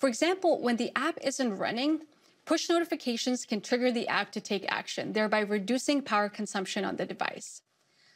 [0.01, 2.01] For example, when the app isn't running,
[2.47, 7.05] push notifications can trigger the app to take action, thereby reducing power consumption on the
[7.05, 7.61] device.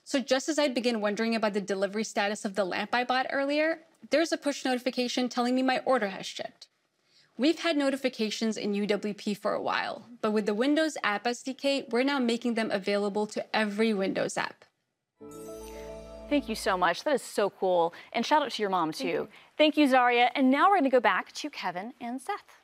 [0.02, 3.26] So just as I'd begin wondering about the delivery status of the lamp I bought
[3.30, 3.80] earlier,
[4.10, 6.68] there's a push notification telling me my order has shipped.
[7.36, 12.02] We've had notifications in UWP for a while, but with the Windows App SDK, we're
[12.02, 14.64] now making them available to every Windows app.
[16.30, 17.04] Thank you so much.
[17.04, 17.92] That is so cool.
[18.12, 19.28] And shout out to your mom, too.
[19.56, 20.30] Thank you, Zaria.
[20.34, 22.62] And now we're going to go back to Kevin and Seth.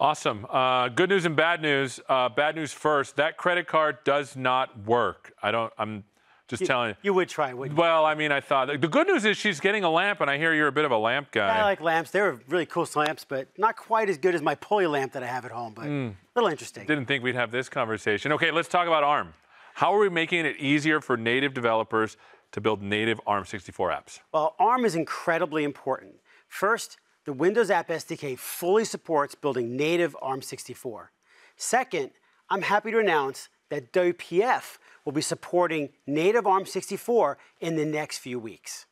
[0.00, 0.46] Awesome.
[0.50, 2.00] Uh, good news and bad news.
[2.08, 3.16] Uh, bad news first.
[3.16, 5.32] That credit card does not work.
[5.40, 5.72] I don't.
[5.78, 6.02] I'm
[6.48, 6.96] just you, telling you.
[7.02, 7.80] You would try, wouldn't you?
[7.80, 10.36] Well, I mean, I thought the good news is she's getting a lamp, and I
[10.36, 11.60] hear you're a bit of a lamp guy.
[11.60, 12.10] I like lamps.
[12.10, 15.26] They're really cool lamps, but not quite as good as my pulley lamp that I
[15.26, 15.74] have at home.
[15.74, 16.10] But mm.
[16.10, 16.86] a little interesting.
[16.86, 18.32] Didn't think we'd have this conversation.
[18.32, 19.32] Okay, let's talk about ARM.
[19.74, 22.16] How are we making it easier for native developers
[22.52, 24.20] to build native ARM64 apps?
[24.32, 26.14] Well, ARM is incredibly important.
[26.48, 31.08] First, the Windows App SDK fully supports building native ARM64.
[31.56, 32.10] Second,
[32.50, 38.38] I'm happy to announce that WPF will be supporting native ARM64 in the next few
[38.38, 38.86] weeks.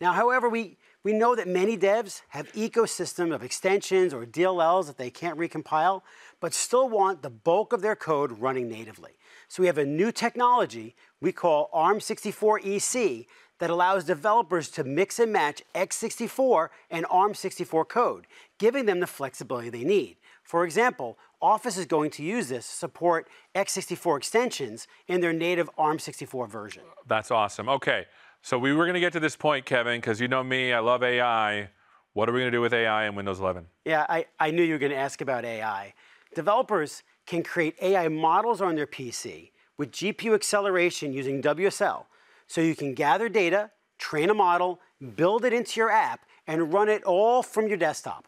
[0.00, 4.96] Now, however, we, we know that many devs have ecosystem of extensions or DLLs that
[4.96, 6.02] they can't recompile,
[6.40, 9.12] but still want the bulk of their code running natively.
[9.48, 13.26] So we have a new technology we call ARM64EC
[13.58, 18.26] that allows developers to mix and match x64 and ARM64 code,
[18.58, 20.16] giving them the flexibility they need.
[20.42, 25.68] For example, Office is going to use this to support x64 extensions in their native
[25.76, 26.82] ARM64 version.
[27.06, 27.68] That's awesome.
[27.68, 28.06] Okay,
[28.42, 30.80] so we were going to get to this point, Kevin, because you know me, I
[30.80, 31.70] love AI.
[32.14, 33.66] What are we going to do with AI in Windows 11?
[33.84, 35.94] Yeah, I, I knew you were going to ask about AI.
[36.34, 42.06] Developers can create AI models on their PC with GPU acceleration using WSL
[42.48, 44.80] so you can gather data, train a model,
[45.14, 48.26] build it into your app, and run it all from your desktop.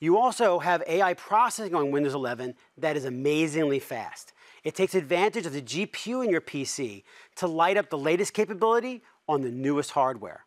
[0.00, 4.32] You also have AI processing on Windows 11 that is amazingly fast.
[4.64, 7.04] It takes advantage of the GPU in your PC
[7.36, 10.46] to light up the latest capability on the newest hardware.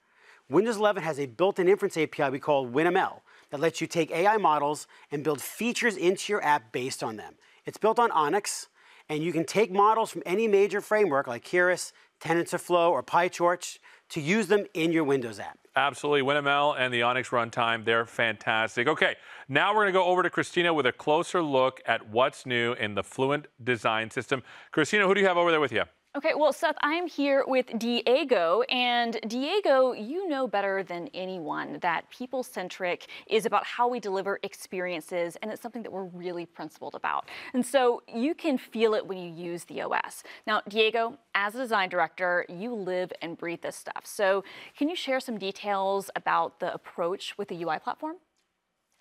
[0.50, 4.38] Windows 11 has a built-in inference API we call WinML that lets you take AI
[4.38, 7.36] models and build features into your app based on them.
[7.66, 8.68] It's built on ONNX,
[9.08, 11.92] and you can take models from any major framework like Keras,
[12.24, 15.60] TensorFlow, or PyTorch to use them in your Windows app.
[15.76, 16.22] Absolutely.
[16.22, 18.88] WinML and the ONNX runtime, they're fantastic.
[18.88, 19.16] Okay,
[19.50, 22.74] now we're going to go over to Christina with a closer look at what's new
[22.74, 24.44] in the Fluent design system.
[24.72, 25.84] Christina, who do you have over there with you?
[26.16, 31.80] Okay, well, Seth, I am here with Diego, and Diego, you know better than anyone
[31.82, 36.46] that people centric is about how we deliver experiences, and it's something that we're really
[36.46, 37.28] principled about.
[37.56, 40.22] And so you can feel it when you use the OS.
[40.46, 44.04] Now, Diego, as a design director, you live and breathe this stuff.
[44.06, 44.44] So
[44.78, 48.18] can you share some details about the approach with the UI platform?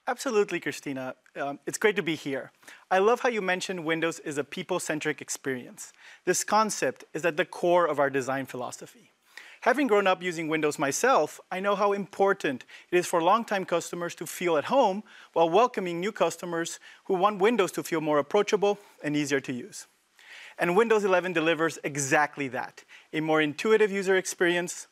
[0.09, 1.15] Absolutely, Christina.
[1.37, 2.51] Um, it's great to be here.
[2.91, 5.93] I love how you mentioned Windows is a people-centric experience.
[6.25, 9.13] This concept is at the core of our design philosophy.
[9.61, 14.17] Having grown up using Windows myself, I know how important it is for longtime customers
[14.17, 18.81] to feel at home while welcoming new customers who want Windows to feel more approachable
[19.05, 19.87] and easier to use.
[20.59, 22.83] And Windows 11 delivers exactly that,
[23.13, 24.89] a more intuitive user experience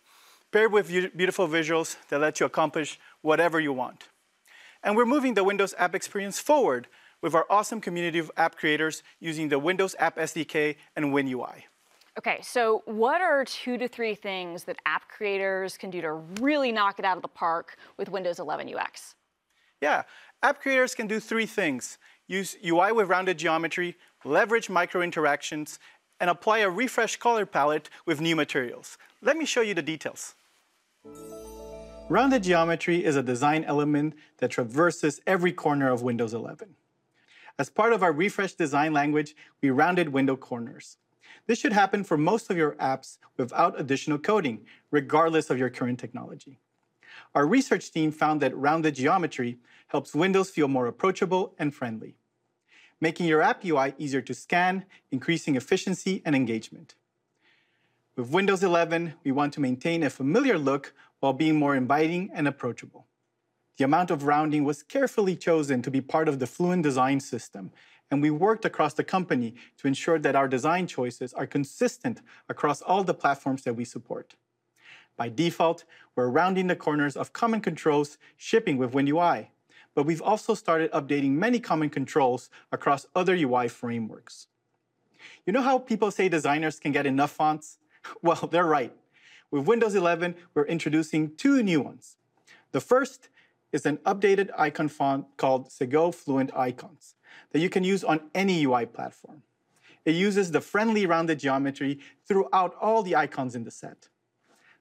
[0.53, 4.10] paired with beautiful visuals that let you accomplish whatever you want.
[4.83, 6.89] And we're moving the Windows app experience forward
[7.23, 11.65] with our awesome community of app creators using the Windows App SDK and WinUI.
[12.19, 16.73] Okay, so what are two to three things that app creators can do to really
[16.73, 19.15] knock it out of the park with Windows 11 UX?
[19.81, 20.03] Yeah,
[20.43, 21.99] app creators can do three things.
[22.27, 25.79] Use UI with rounded geometry, leverage micro interactions,
[26.21, 28.99] and apply a refresh color palette with new materials.
[29.23, 30.35] Let me show you the details.
[32.11, 36.75] Rounded geometry is a design element that traverses every corner of Windows 11.
[37.57, 40.97] As part of our refresh design language, we rounded window corners.
[41.47, 46.01] This should happen for most of your apps without additional coding, regardless of your current
[46.01, 46.59] technology.
[47.33, 52.17] Our research team found that rounded geometry helps Windows feel more approachable and friendly,
[53.01, 56.97] making your app UI easier to scan, increasing efficiency and engagement.
[58.17, 62.49] With Windows 11, we want to maintain a familiar look while being more inviting and
[62.49, 63.07] approachable.
[63.77, 67.71] The amount of rounding was carefully chosen to be part of the Fluent design system,
[68.11, 72.83] and we worked across the company to ensure that our design choices are consistent across
[72.83, 74.35] all the platforms that we support.
[75.17, 75.85] By default,
[76.17, 79.49] we're rounding the corners of common controls shipping with WinUI,
[79.95, 84.47] but we've also started updating many common controls across other UI frameworks.
[85.47, 87.79] You know how people say designers can get enough fonts?
[88.23, 88.95] Well, they're right.
[89.51, 92.17] With Windows 11, we're introducing two new ones.
[92.71, 93.29] The first
[93.73, 97.17] is an updated icon font called Segoe Fluent Icons
[97.51, 99.43] that you can use on any UI platform.
[100.05, 104.09] It uses the friendly rounded geometry throughout all the icons in the set.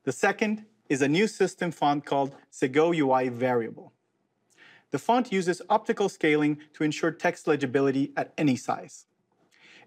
[0.03, 3.91] The second is a new system font called Segoe UI Variable.
[4.91, 9.05] The font uses optical scaling to ensure text legibility at any size.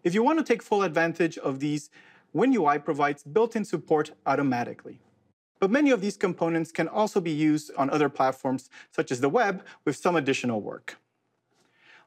[0.04, 1.88] If you want to take full advantage of these
[2.34, 4.98] WinUI provides built-in support automatically.
[5.60, 9.28] But many of these components can also be used on other platforms, such as the
[9.28, 10.96] web, with some additional work.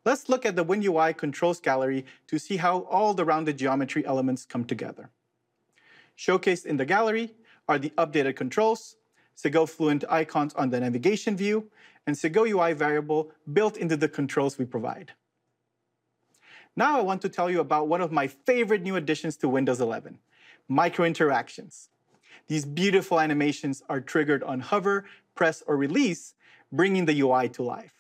[0.04, 4.46] Let's look at the WinUI controls gallery to see how all the rounded geometry elements
[4.46, 5.10] come together.
[6.18, 7.34] Showcased in the gallery
[7.68, 8.98] are the updated controls,
[9.36, 11.70] Segoe Fluent icons on the navigation view,
[12.08, 15.12] and Segoe UI variable built into the controls we provide.
[16.78, 19.80] Now I want to tell you about one of my favorite new additions to Windows
[19.80, 20.20] 11,
[20.68, 21.90] micro interactions.
[22.48, 25.06] These beautiful animations are triggered on hover,
[25.36, 26.34] press, or release,
[26.74, 27.94] bringing the UI to life.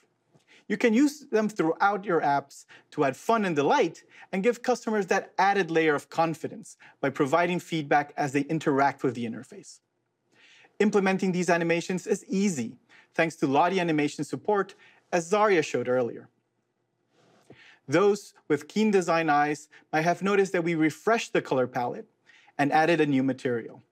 [0.67, 4.03] You can use them throughout your apps to add fun and delight
[4.34, 9.15] and give customers that added layer of confidence by providing feedback as they interact with
[9.15, 9.80] the interface.
[10.80, 12.76] Implementing these animations is easy,
[13.13, 14.76] thanks to Lottie animation support,
[15.13, 16.28] as Zaria showed earlier.
[17.88, 22.08] Those with keen design eyes might have noticed that we refreshed the color palette
[22.58, 23.84] and added a new material.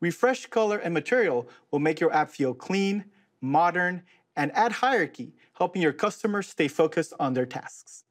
[0.00, 3.06] Refreshed color and material will make your app feel clean,
[3.40, 4.02] modern,
[4.36, 8.04] and add hierarchy, helping your customers stay focused on their tasks.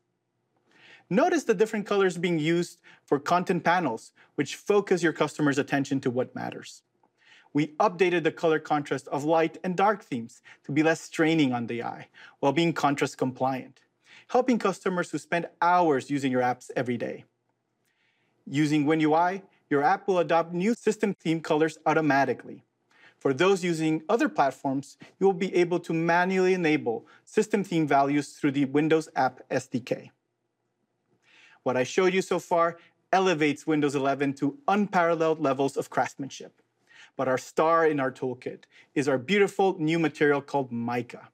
[1.10, 6.10] Notice the different colors being used for content panels, which focus your customers' attention to
[6.10, 6.82] what matters.
[7.54, 11.68] We updated the color contrast of light and dark themes to be less straining on
[11.68, 12.08] the eye
[12.40, 13.82] while being contrast compliant,
[14.30, 17.26] helping customers who spend hours using your apps every day.
[18.46, 22.64] Using WinUI, your app will adopt new system theme colors automatically.
[23.18, 28.34] For those using other platforms, you will be able to manually enable system theme values
[28.34, 30.10] through the Windows App SDK.
[31.64, 32.78] What I showed you so far
[33.14, 36.62] elevates Windows 11 to unparalleled levels of craftsmanship.
[37.16, 38.64] But our star in our toolkit
[38.96, 41.30] is our beautiful new material called mica.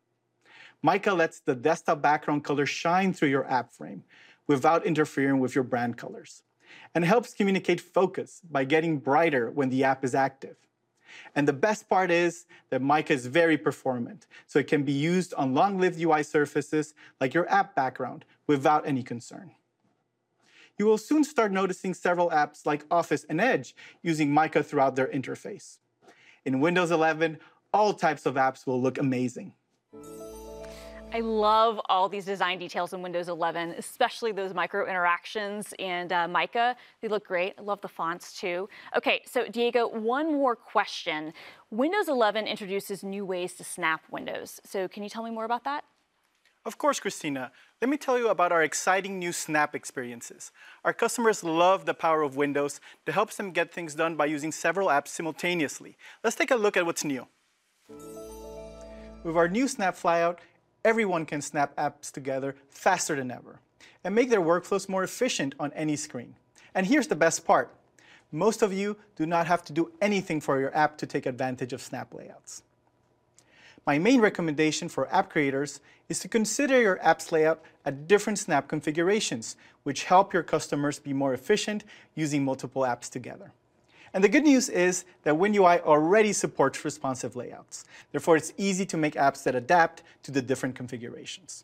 [0.82, 4.04] Mica lets the desktop background color shine through your app frame
[4.48, 6.44] without interfering with your brand colors
[6.96, 10.56] and helps communicate focus by getting brighter when the app is active.
[11.36, 15.34] And the best part is that Mica is very performant, so it can be used
[15.34, 19.52] on long-lived UI surfaces like your app background without any concern.
[20.78, 25.08] You will soon start noticing several apps like Office and Edge using Mica throughout their
[25.08, 25.80] interface.
[26.46, 27.40] In Windows 11,
[27.74, 29.54] all types of apps will look amazing.
[31.12, 36.28] I love all these design details in Windows 11, especially those micro interactions and uh,
[36.28, 36.76] Mica.
[37.02, 37.56] They look great.
[37.58, 38.70] I love the fonts too.
[38.96, 41.34] Okay, so Diego, one more question.
[41.72, 44.62] Windows 11 introduces new ways to snap windows.
[44.64, 45.84] So can you tell me more about that?
[46.64, 47.52] Of course, Christina.
[47.82, 50.52] Let me tell you about our exciting new Snap experiences.
[50.84, 54.52] Our customers love the power of Windows that helps them get things done by using
[54.52, 55.98] several apps simultaneously.
[56.24, 57.28] Let's take a look at what's new.
[59.24, 60.40] With our new Snap flyout,
[60.84, 63.60] everyone can snap apps together faster than ever
[64.04, 66.36] and make their workflows more efficient on any screen.
[66.74, 67.76] And here's the best part.
[68.32, 71.74] Most of you do not have to do anything for your app to take advantage
[71.74, 72.64] of snap layouts.
[73.86, 78.68] My main recommendation for app creators is to consider your app's layout at different snap
[78.68, 83.52] configurations, which help your customers be more efficient using multiple apps together.
[84.14, 87.86] And the good news is that WinUI already supports responsive layouts.
[88.12, 91.64] Therefore, it's easy to make apps that adapt to the different configurations.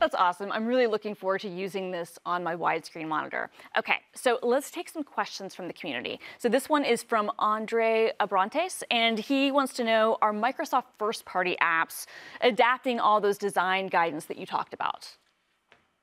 [0.00, 0.50] That's awesome.
[0.50, 3.50] I'm really looking forward to using this on my widescreen monitor.
[3.78, 6.18] Okay, so let's take some questions from the community.
[6.38, 11.56] So this one is from Andre Abrantes, and he wants to know, are Microsoft first-party
[11.62, 12.06] apps
[12.40, 15.08] adapting all those design guidance that you talked about?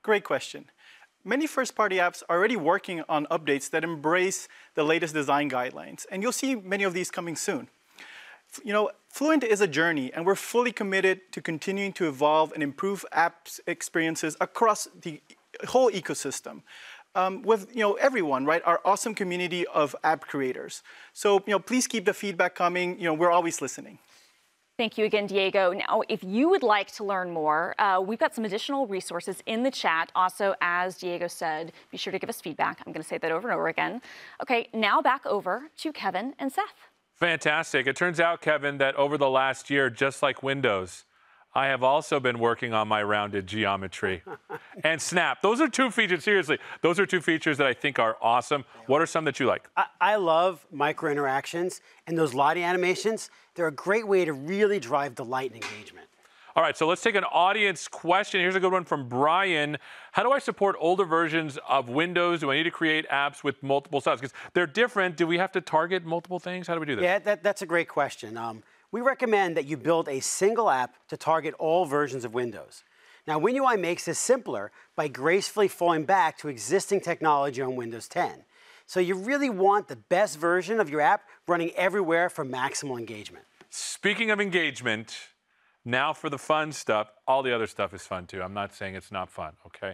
[0.02, 0.70] Great question.
[1.26, 6.24] Many first-party apps are already working on updates that embrace the latest design guidelines, and
[6.24, 7.68] you'll see many of these coming soon.
[8.64, 12.64] You know, Fluent is a journey, and we're fully committed to continuing to evolve and
[12.64, 15.22] improve apps experiences across the
[15.68, 16.62] whole ecosystem.
[17.16, 18.62] Um, with you know everyone, right?
[18.66, 20.84] Our awesome community of app creators.
[21.12, 22.98] So you know, please keep the feedback coming.
[23.00, 23.98] You know, we're always listening.
[24.80, 25.74] Thank you again, Diego.
[25.74, 29.62] Now, if you would like to learn more, uh, we've got some additional resources in
[29.62, 30.10] the chat.
[30.16, 32.82] Also, as Diego said, be sure to give us feedback.
[32.88, 34.02] I'm going to say that over and over again.
[34.42, 36.88] Okay, now back over to Kevin and Seth.
[37.14, 37.88] Fantastic.
[37.88, 41.04] It turns out, Kevin, that over the last year, just like Windows,
[41.54, 44.22] I have also been working on my rounded geometry
[44.84, 45.42] and Snap.
[45.42, 48.66] Those are two features, seriously, those are two features that I think are awesome.
[48.86, 49.68] What are some that you like?
[49.76, 53.32] I, I love micro interactions and those Lottie animations.
[53.56, 56.08] They're a great way to really drive delight and engagement.
[56.56, 58.42] All right, so let's take an audience question.
[58.42, 59.78] Here's a good one from Brian.
[60.12, 62.42] How do I support older versions of Windows?
[62.42, 64.20] Do I need to create apps with multiple styles?
[64.20, 65.16] Because they're different.
[65.16, 66.68] Do we have to target multiple things?
[66.68, 67.02] How do we do that?
[67.02, 68.36] Yeah, that, that's a great question.
[68.36, 72.84] Um, we recommend that you build a single app to target all versions of Windows.
[73.28, 78.44] Now, WinUI makes this simpler by gracefully falling back to existing technology on Windows 10.
[78.88, 83.46] So you really want the best version of your app running everywhere for maximal engagement.
[83.70, 85.16] Speaking of engagement,
[85.86, 87.12] now for the fun stuff.
[87.28, 88.42] All the other stuff is fun too.
[88.42, 89.94] I'm not saying it's not fun, okay?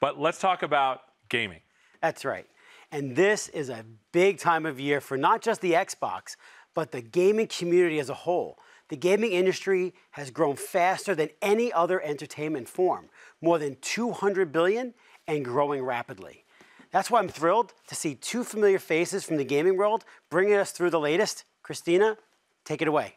[0.00, 1.60] But let's talk about gaming.
[2.02, 2.46] That's right.
[2.92, 6.36] And this is a big time of year for not just the Xbox,
[6.76, 8.58] but the gaming community as a whole.
[8.90, 13.08] The gaming industry has grown faster than any other entertainment form,
[13.40, 14.92] more than 200 billion
[15.26, 16.44] and growing rapidly.
[16.92, 20.70] That's why I'm thrilled to see two familiar faces from the gaming world bringing us
[20.70, 21.44] through the latest.
[21.62, 22.18] Christina,
[22.66, 23.16] take it away.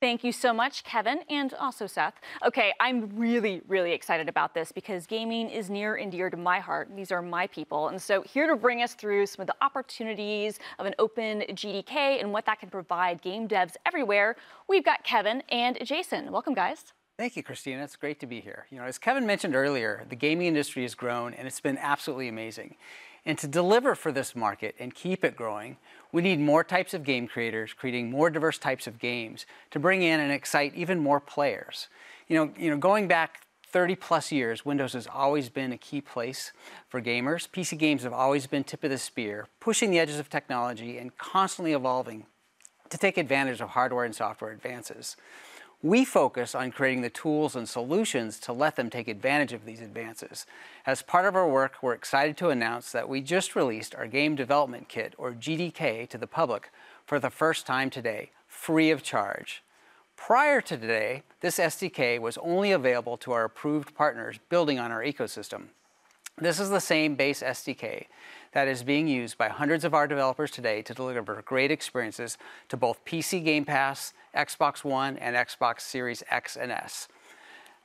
[0.00, 2.14] Thank you so much, Kevin, and also Seth.
[2.46, 6.60] Okay, I'm really, really excited about this because gaming is near and dear to my
[6.60, 6.88] heart.
[6.94, 7.88] These are my people.
[7.88, 12.20] And so, here to bring us through some of the opportunities of an open GDK
[12.20, 14.36] and what that can provide game devs everywhere,
[14.68, 16.30] we've got Kevin and Jason.
[16.30, 16.92] Welcome, guys.
[17.16, 17.82] Thank you, Christina.
[17.82, 18.66] It's great to be here.
[18.70, 22.28] You know, as Kevin mentioned earlier, the gaming industry has grown and it's been absolutely
[22.28, 22.76] amazing.
[23.26, 25.78] And to deliver for this market and keep it growing,
[26.12, 30.02] we need more types of game creators, creating more diverse types of games to bring
[30.02, 31.88] in and excite even more players.
[32.28, 36.00] You know, you know, going back 30 plus years, Windows has always been a key
[36.00, 36.52] place
[36.88, 37.48] for gamers.
[37.48, 41.16] PC games have always been tip of the spear, pushing the edges of technology and
[41.18, 42.24] constantly evolving
[42.88, 45.16] to take advantage of hardware and software advances.
[45.82, 49.80] We focus on creating the tools and solutions to let them take advantage of these
[49.80, 50.44] advances.
[50.84, 54.34] As part of our work, we're excited to announce that we just released our Game
[54.34, 56.72] Development Kit, or GDK, to the public
[57.06, 59.62] for the first time today, free of charge.
[60.16, 65.04] Prior to today, this SDK was only available to our approved partners building on our
[65.04, 65.68] ecosystem.
[66.40, 68.06] This is the same base SDK
[68.52, 72.76] that is being used by hundreds of our developers today to deliver great experiences to
[72.76, 77.08] both PC Game Pass, Xbox One, and Xbox Series X and S.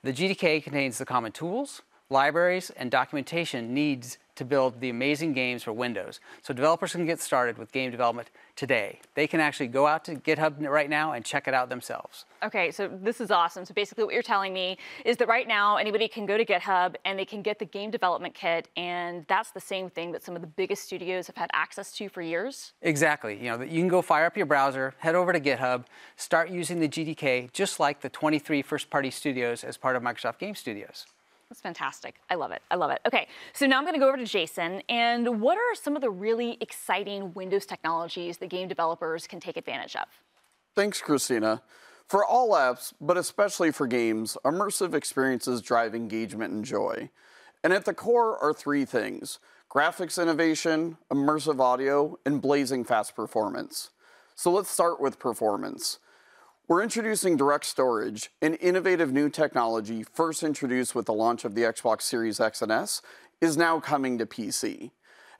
[0.03, 1.81] The GDK contains the common tools,
[2.11, 6.19] libraries, and documentation needs to build the amazing games for Windows.
[6.41, 8.99] So developers can get started with game development today.
[9.15, 12.25] They can actually go out to GitHub right now and check it out themselves.
[12.43, 13.65] Okay, so this is awesome.
[13.65, 16.95] So basically what you're telling me is that right now anybody can go to GitHub
[17.05, 20.35] and they can get the game development kit and that's the same thing that some
[20.35, 22.73] of the biggest studios have had access to for years?
[22.81, 23.37] Exactly.
[23.37, 26.79] You know, you can go fire up your browser, head over to GitHub, start using
[26.79, 31.05] the GDK just like the 23 first-party studios as part of Microsoft Game Studios.
[31.53, 32.15] That's fantastic.
[32.31, 32.63] I love it.
[32.71, 32.99] I love it.
[33.05, 34.81] Okay, so now I'm going to go over to Jason.
[34.89, 39.55] And what are some of the really exciting Windows technologies that game developers can take
[39.55, 40.07] advantage of?
[40.73, 41.61] Thanks, Christina.
[42.07, 47.11] For all apps, but especially for games, immersive experiences drive engagement and joy.
[47.63, 49.39] And at the core are three things
[49.71, 53.91] graphics innovation, immersive audio, and blazing fast performance.
[54.33, 55.99] So let's start with performance.
[56.65, 61.63] We're introducing Direct Storage, an innovative new technology first introduced with the launch of the
[61.63, 63.01] Xbox Series X and S,
[63.41, 64.91] is now coming to PC.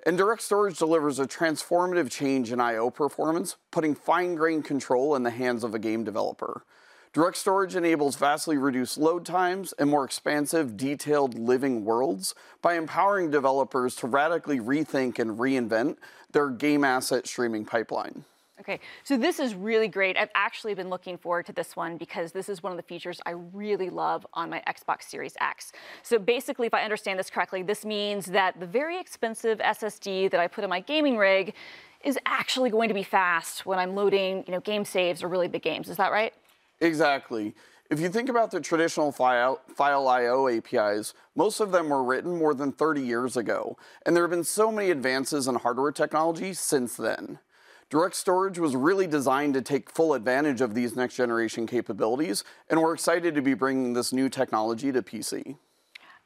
[0.05, 5.29] And Direct Storage delivers a transformative change in I/O performance, putting fine-grained control in the
[5.29, 6.65] hands of a game developer.
[7.13, 13.31] Direct Storage enables vastly reduced load times and more expansive, detailed living worlds by empowering
[13.31, 15.95] developers to radically rethink and reinvent
[16.33, 18.25] their game asset streaming pipeline.
[18.63, 20.15] Okay, so this is really great.
[20.15, 23.19] I've actually been looking forward to this one because this is one of the features
[23.25, 25.73] I really love on my Xbox Series X.
[26.01, 30.39] So basically, if I understand this correctly, this means that the very expensive SSD that
[30.39, 31.55] I put in my gaming rig
[32.05, 35.49] is actually going to be fast when I'm loading, you know, game saves or really
[35.49, 35.89] big games.
[35.89, 36.33] Is that right?
[36.79, 37.53] Exactly.
[37.89, 42.37] If you think about the traditional file, file I/O APIs, most of them were written
[42.37, 46.53] more than 30 years ago, and there have been so many advances in hardware technology
[46.53, 47.39] since then.
[47.93, 52.81] Direct Storage was really designed to take full advantage of these next generation capabilities, and
[52.81, 55.57] we're excited to be bringing this new technology to PC.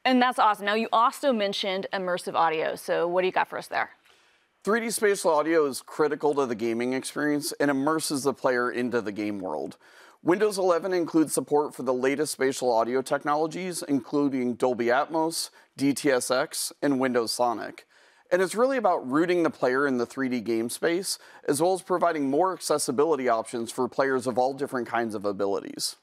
[0.06, 0.66] And that's awesome.
[0.66, 3.90] Now, you also mentioned immersive audio, so what do you got for us there?
[4.64, 9.12] 3D spatial audio is critical to the gaming experience and immerses the player into the
[9.12, 9.76] game world.
[10.24, 16.98] Windows 11 includes support for the latest spatial audio technologies, including Dolby Atmos, DTS:X, and
[16.98, 17.86] Windows Sonic.
[18.32, 21.18] And it's really about rooting the player in the 3D game space,
[21.48, 25.96] as well as providing more accessibility options for players of all different kinds of abilities.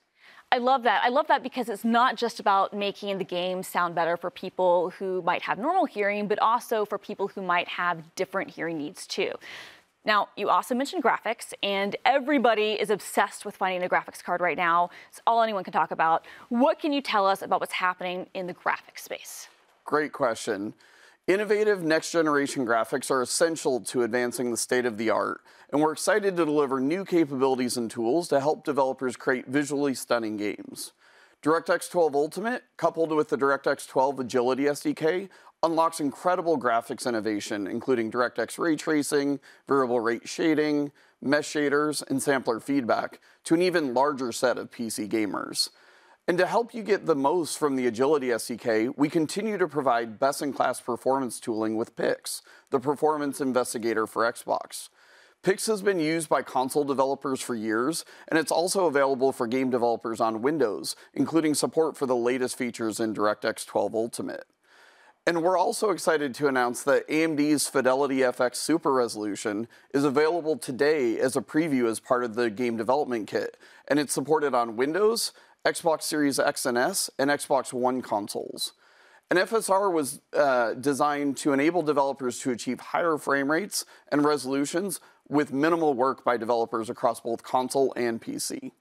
[0.50, 1.02] I love that.
[1.02, 4.90] I love that because it's not just about making the game sound better for people
[4.90, 9.06] who might have normal hearing, but also for people who might have different hearing needs
[9.06, 9.32] too.
[10.06, 14.56] Now, you also mentioned graphics, and everybody is obsessed with finding a graphics card right
[14.56, 14.90] now.
[15.08, 16.26] It's all anyone can talk about.
[16.50, 19.48] What can you tell us about what's happening in the graphics space?
[19.84, 20.74] Great question.
[21.26, 25.40] Innovative next generation graphics are essential to advancing the state of the art,
[25.72, 30.36] and we're excited to deliver new capabilities and tools to help developers create visually stunning
[30.36, 30.92] games.
[31.42, 35.30] DirectX 12 Ultimate, coupled with the DirectX 12 Agility SDK,
[35.62, 42.60] unlocks incredible graphics innovation, including DirectX ray tracing, variable rate shading, mesh shaders, and sampler
[42.60, 45.70] feedback to an even larger set of PC gamers.
[46.26, 50.18] And to help you get the most from the Agility SDK, we continue to provide
[50.18, 54.88] best-in-class performance tooling with Pix, the performance investigator for Xbox.
[55.42, 59.68] Pix has been used by console developers for years, and it's also available for game
[59.68, 64.46] developers on Windows, including support for the latest features in DirectX 12 Ultimate.
[65.26, 71.36] And we're also excited to announce that AMD's FidelityFX Super Resolution is available today as
[71.36, 73.58] a preview as part of the game development kit.
[73.88, 75.32] And it's supported on Windows,
[75.64, 78.72] Xbox Series X and S, and Xbox One consoles.
[79.30, 85.00] And FSR was uh, designed to enable developers to achieve higher frame rates and resolutions
[85.28, 88.72] with minimal work by developers across both console and PC.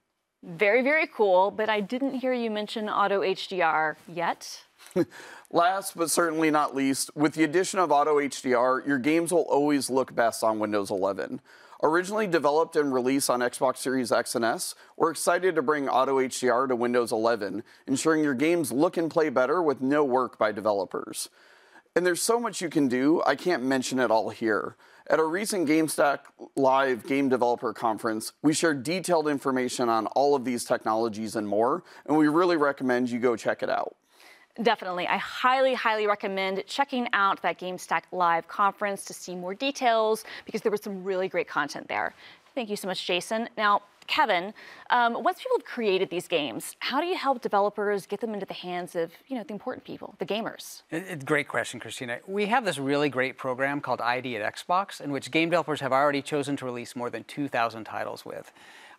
[0.44, 4.64] Very, very cool, but I didn't hear you mention Auto HDR yet.
[5.52, 9.90] Last but certainly not least, with the addition of Auto HDR, your games will always
[9.90, 11.40] look best on Windows 11.
[11.86, 16.18] Originally developed and released on Xbox Series X and S, we're excited to bring Auto
[16.18, 20.54] HDR to Windows 11, ensuring your games look and play better with no work by
[20.54, 21.28] developers.
[21.94, 24.78] And there's so much you can do, I can't mention it all here.
[25.10, 26.20] At a recent GameStack
[26.56, 31.84] Live Game Developer Conference, we shared detailed information on all of these technologies and more,
[32.06, 33.98] and we really recommend you go check it out.
[34.62, 35.08] Definitely.
[35.08, 40.62] I highly, highly recommend checking out that GameStack Live conference to see more details because
[40.62, 42.14] there was some really great content there.
[42.54, 43.50] Thank you so much, Jason.
[43.58, 44.54] Now, Kevin,
[44.90, 48.46] um, once people have created these games, how do you help developers get them into
[48.46, 50.84] the hands of you know the important people, the gamers?
[51.26, 52.20] Great question, Christina.
[52.28, 55.94] We have this really great program called ID at Xbox, in which game developers have
[55.94, 58.52] already chosen to release more than 2,000 titles with.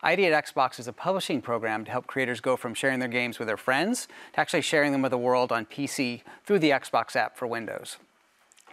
[0.05, 3.39] ID at Xbox is a publishing program to help creators go from sharing their games
[3.39, 7.17] with their friends to actually sharing them with the world on PC through the Xbox
[7.17, 7.97] app for Windows.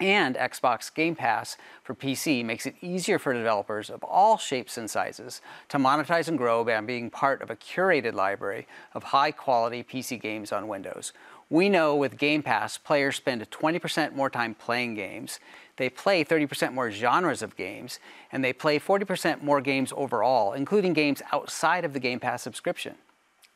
[0.02, 4.90] And Xbox Game Pass for PC makes it easier for developers of all shapes and
[4.90, 9.84] sizes to monetize and grow by being part of a curated library of high quality
[9.84, 11.14] PC games on Windows.
[11.50, 15.40] We know with Game Pass, players spend 20% more time playing games,
[15.82, 18.00] they play 30% more genres of games,
[18.32, 22.96] and they play 40% more games overall, including games outside of the Game Pass subscription.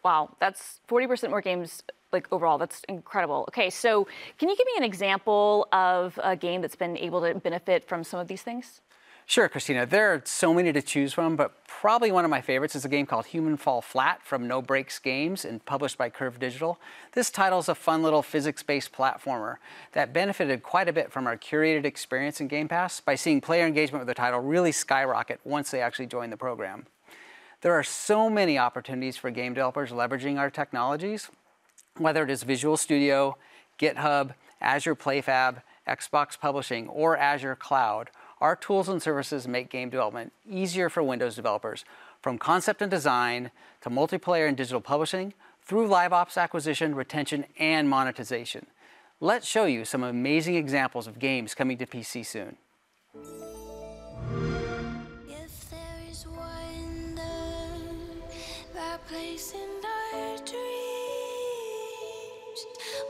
[0.03, 2.57] Wow, that's 40% more games like overall.
[2.57, 3.45] That's incredible.
[3.49, 4.07] Okay, so
[4.37, 8.03] can you give me an example of a game that's been able to benefit from
[8.03, 8.81] some of these things?
[9.27, 9.87] Sure, Christina.
[9.87, 12.89] There are so many to choose from, but probably one of my favorites is a
[12.89, 16.79] game called Human Fall Flat from No Brakes Games and published by Curve Digital.
[17.13, 19.55] This title is a fun little physics-based platformer
[19.93, 23.65] that benefited quite a bit from our curated experience in Game Pass by seeing player
[23.65, 26.85] engagement with the title really skyrocket once they actually joined the program.
[27.61, 31.31] There are so many opportunities for game developers leveraging our technologies,
[31.97, 33.37] whether it is Visual Studio,
[33.79, 38.11] GitHub, Azure PlayFab, Xbox Publishing, or Azure Cloud
[38.41, 41.85] our tools and services make game development easier for Windows developers,
[42.21, 45.33] from concept and design to multiplayer and digital publishing,
[45.63, 48.67] through live ops acquisition, retention, and monetization.
[49.19, 52.57] Let's show you some amazing examples of games coming to PC soon.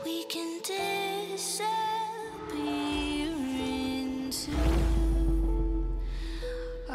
[0.04, 1.85] we can disappear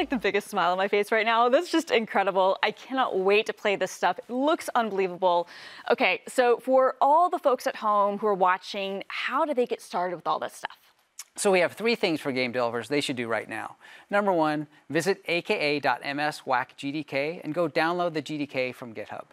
[0.00, 1.50] like the biggest smile on my face right now.
[1.50, 2.56] That's just incredible.
[2.62, 4.18] I cannot wait to play this stuff.
[4.18, 5.46] It looks unbelievable.
[5.90, 9.82] Okay, so for all the folks at home who are watching, how do they get
[9.82, 10.78] started with all this stuff?
[11.36, 13.76] So we have three things for game developers they should do right now.
[14.08, 19.26] Number one, visit aka.ms/whack-gdk and go download the GDK from GitHub.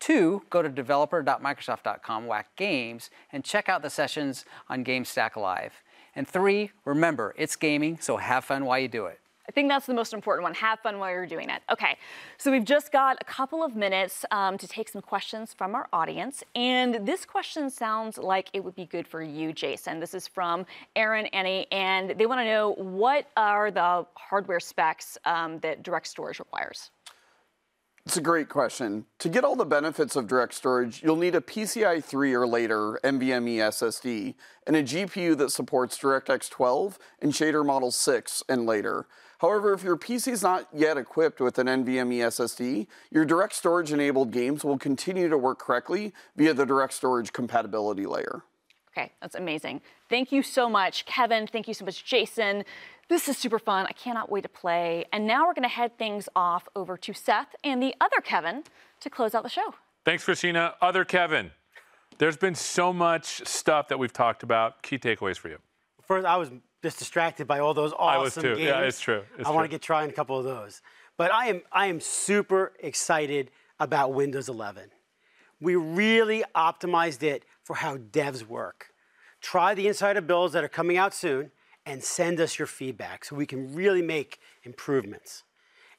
[0.00, 5.84] Two, go to developer.microsoft.com whack games and check out the sessions on GameStack Live.
[6.16, 9.20] And three, remember, it's gaming, so have fun while you do it.
[9.50, 10.54] I think that's the most important one.
[10.54, 11.60] Have fun while you're doing it.
[11.72, 11.96] Okay,
[12.38, 15.88] so we've just got a couple of minutes um, to take some questions from our
[15.92, 16.44] audience.
[16.54, 19.98] And this question sounds like it would be good for you, Jason.
[19.98, 25.18] This is from Aaron Annie, and they want to know what are the hardware specs
[25.24, 26.92] um, that direct storage requires?
[28.06, 29.06] It's a great question.
[29.18, 33.00] To get all the benefits of direct storage, you'll need a PCI 3 or later
[33.02, 39.06] NVMe SSD and a GPU that supports DirectX 12 and Shader Model 6 and later.
[39.40, 43.90] However, if your PC is not yet equipped with an NVMe SSD, your direct storage
[43.90, 48.42] enabled games will continue to work correctly via the direct storage compatibility layer.
[48.92, 49.80] Okay, that's amazing.
[50.10, 51.46] Thank you so much, Kevin.
[51.46, 52.64] Thank you so much, Jason.
[53.08, 53.86] This is super fun.
[53.86, 55.06] I cannot wait to play.
[55.10, 58.64] And now we're going to head things off over to Seth and the other Kevin
[59.00, 59.74] to close out the show.
[60.04, 60.74] Thanks, Christina.
[60.82, 61.52] Other Kevin,
[62.18, 64.82] there's been so much stuff that we've talked about.
[64.82, 65.58] Key takeaways for you.
[66.02, 66.50] First, I was
[66.82, 68.42] just distracted by all those awesome I was too.
[68.42, 68.60] games.
[68.60, 69.22] Yeah, it's true.
[69.38, 70.82] It's I want to get trying a couple of those.
[71.16, 74.90] But I am I am super excited about Windows 11.
[75.60, 78.86] We really optimized it for how devs work.
[79.40, 81.50] Try the insider builds that are coming out soon
[81.86, 85.44] and send us your feedback so we can really make improvements.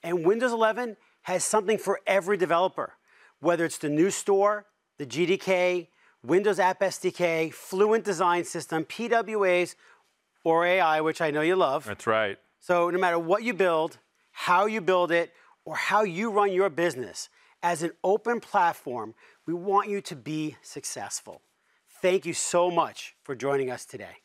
[0.03, 2.93] And Windows 11 has something for every developer,
[3.39, 4.65] whether it's the new store,
[4.97, 5.87] the GDK,
[6.23, 9.75] Windows App SDK, Fluent Design System, PWAs,
[10.43, 11.85] or AI, which I know you love.
[11.85, 12.37] That's right.
[12.59, 13.97] So no matter what you build,
[14.31, 15.33] how you build it,
[15.65, 17.29] or how you run your business,
[17.63, 19.13] as an open platform,
[19.45, 21.41] we want you to be successful.
[22.01, 24.17] Thank you so much for joining us today.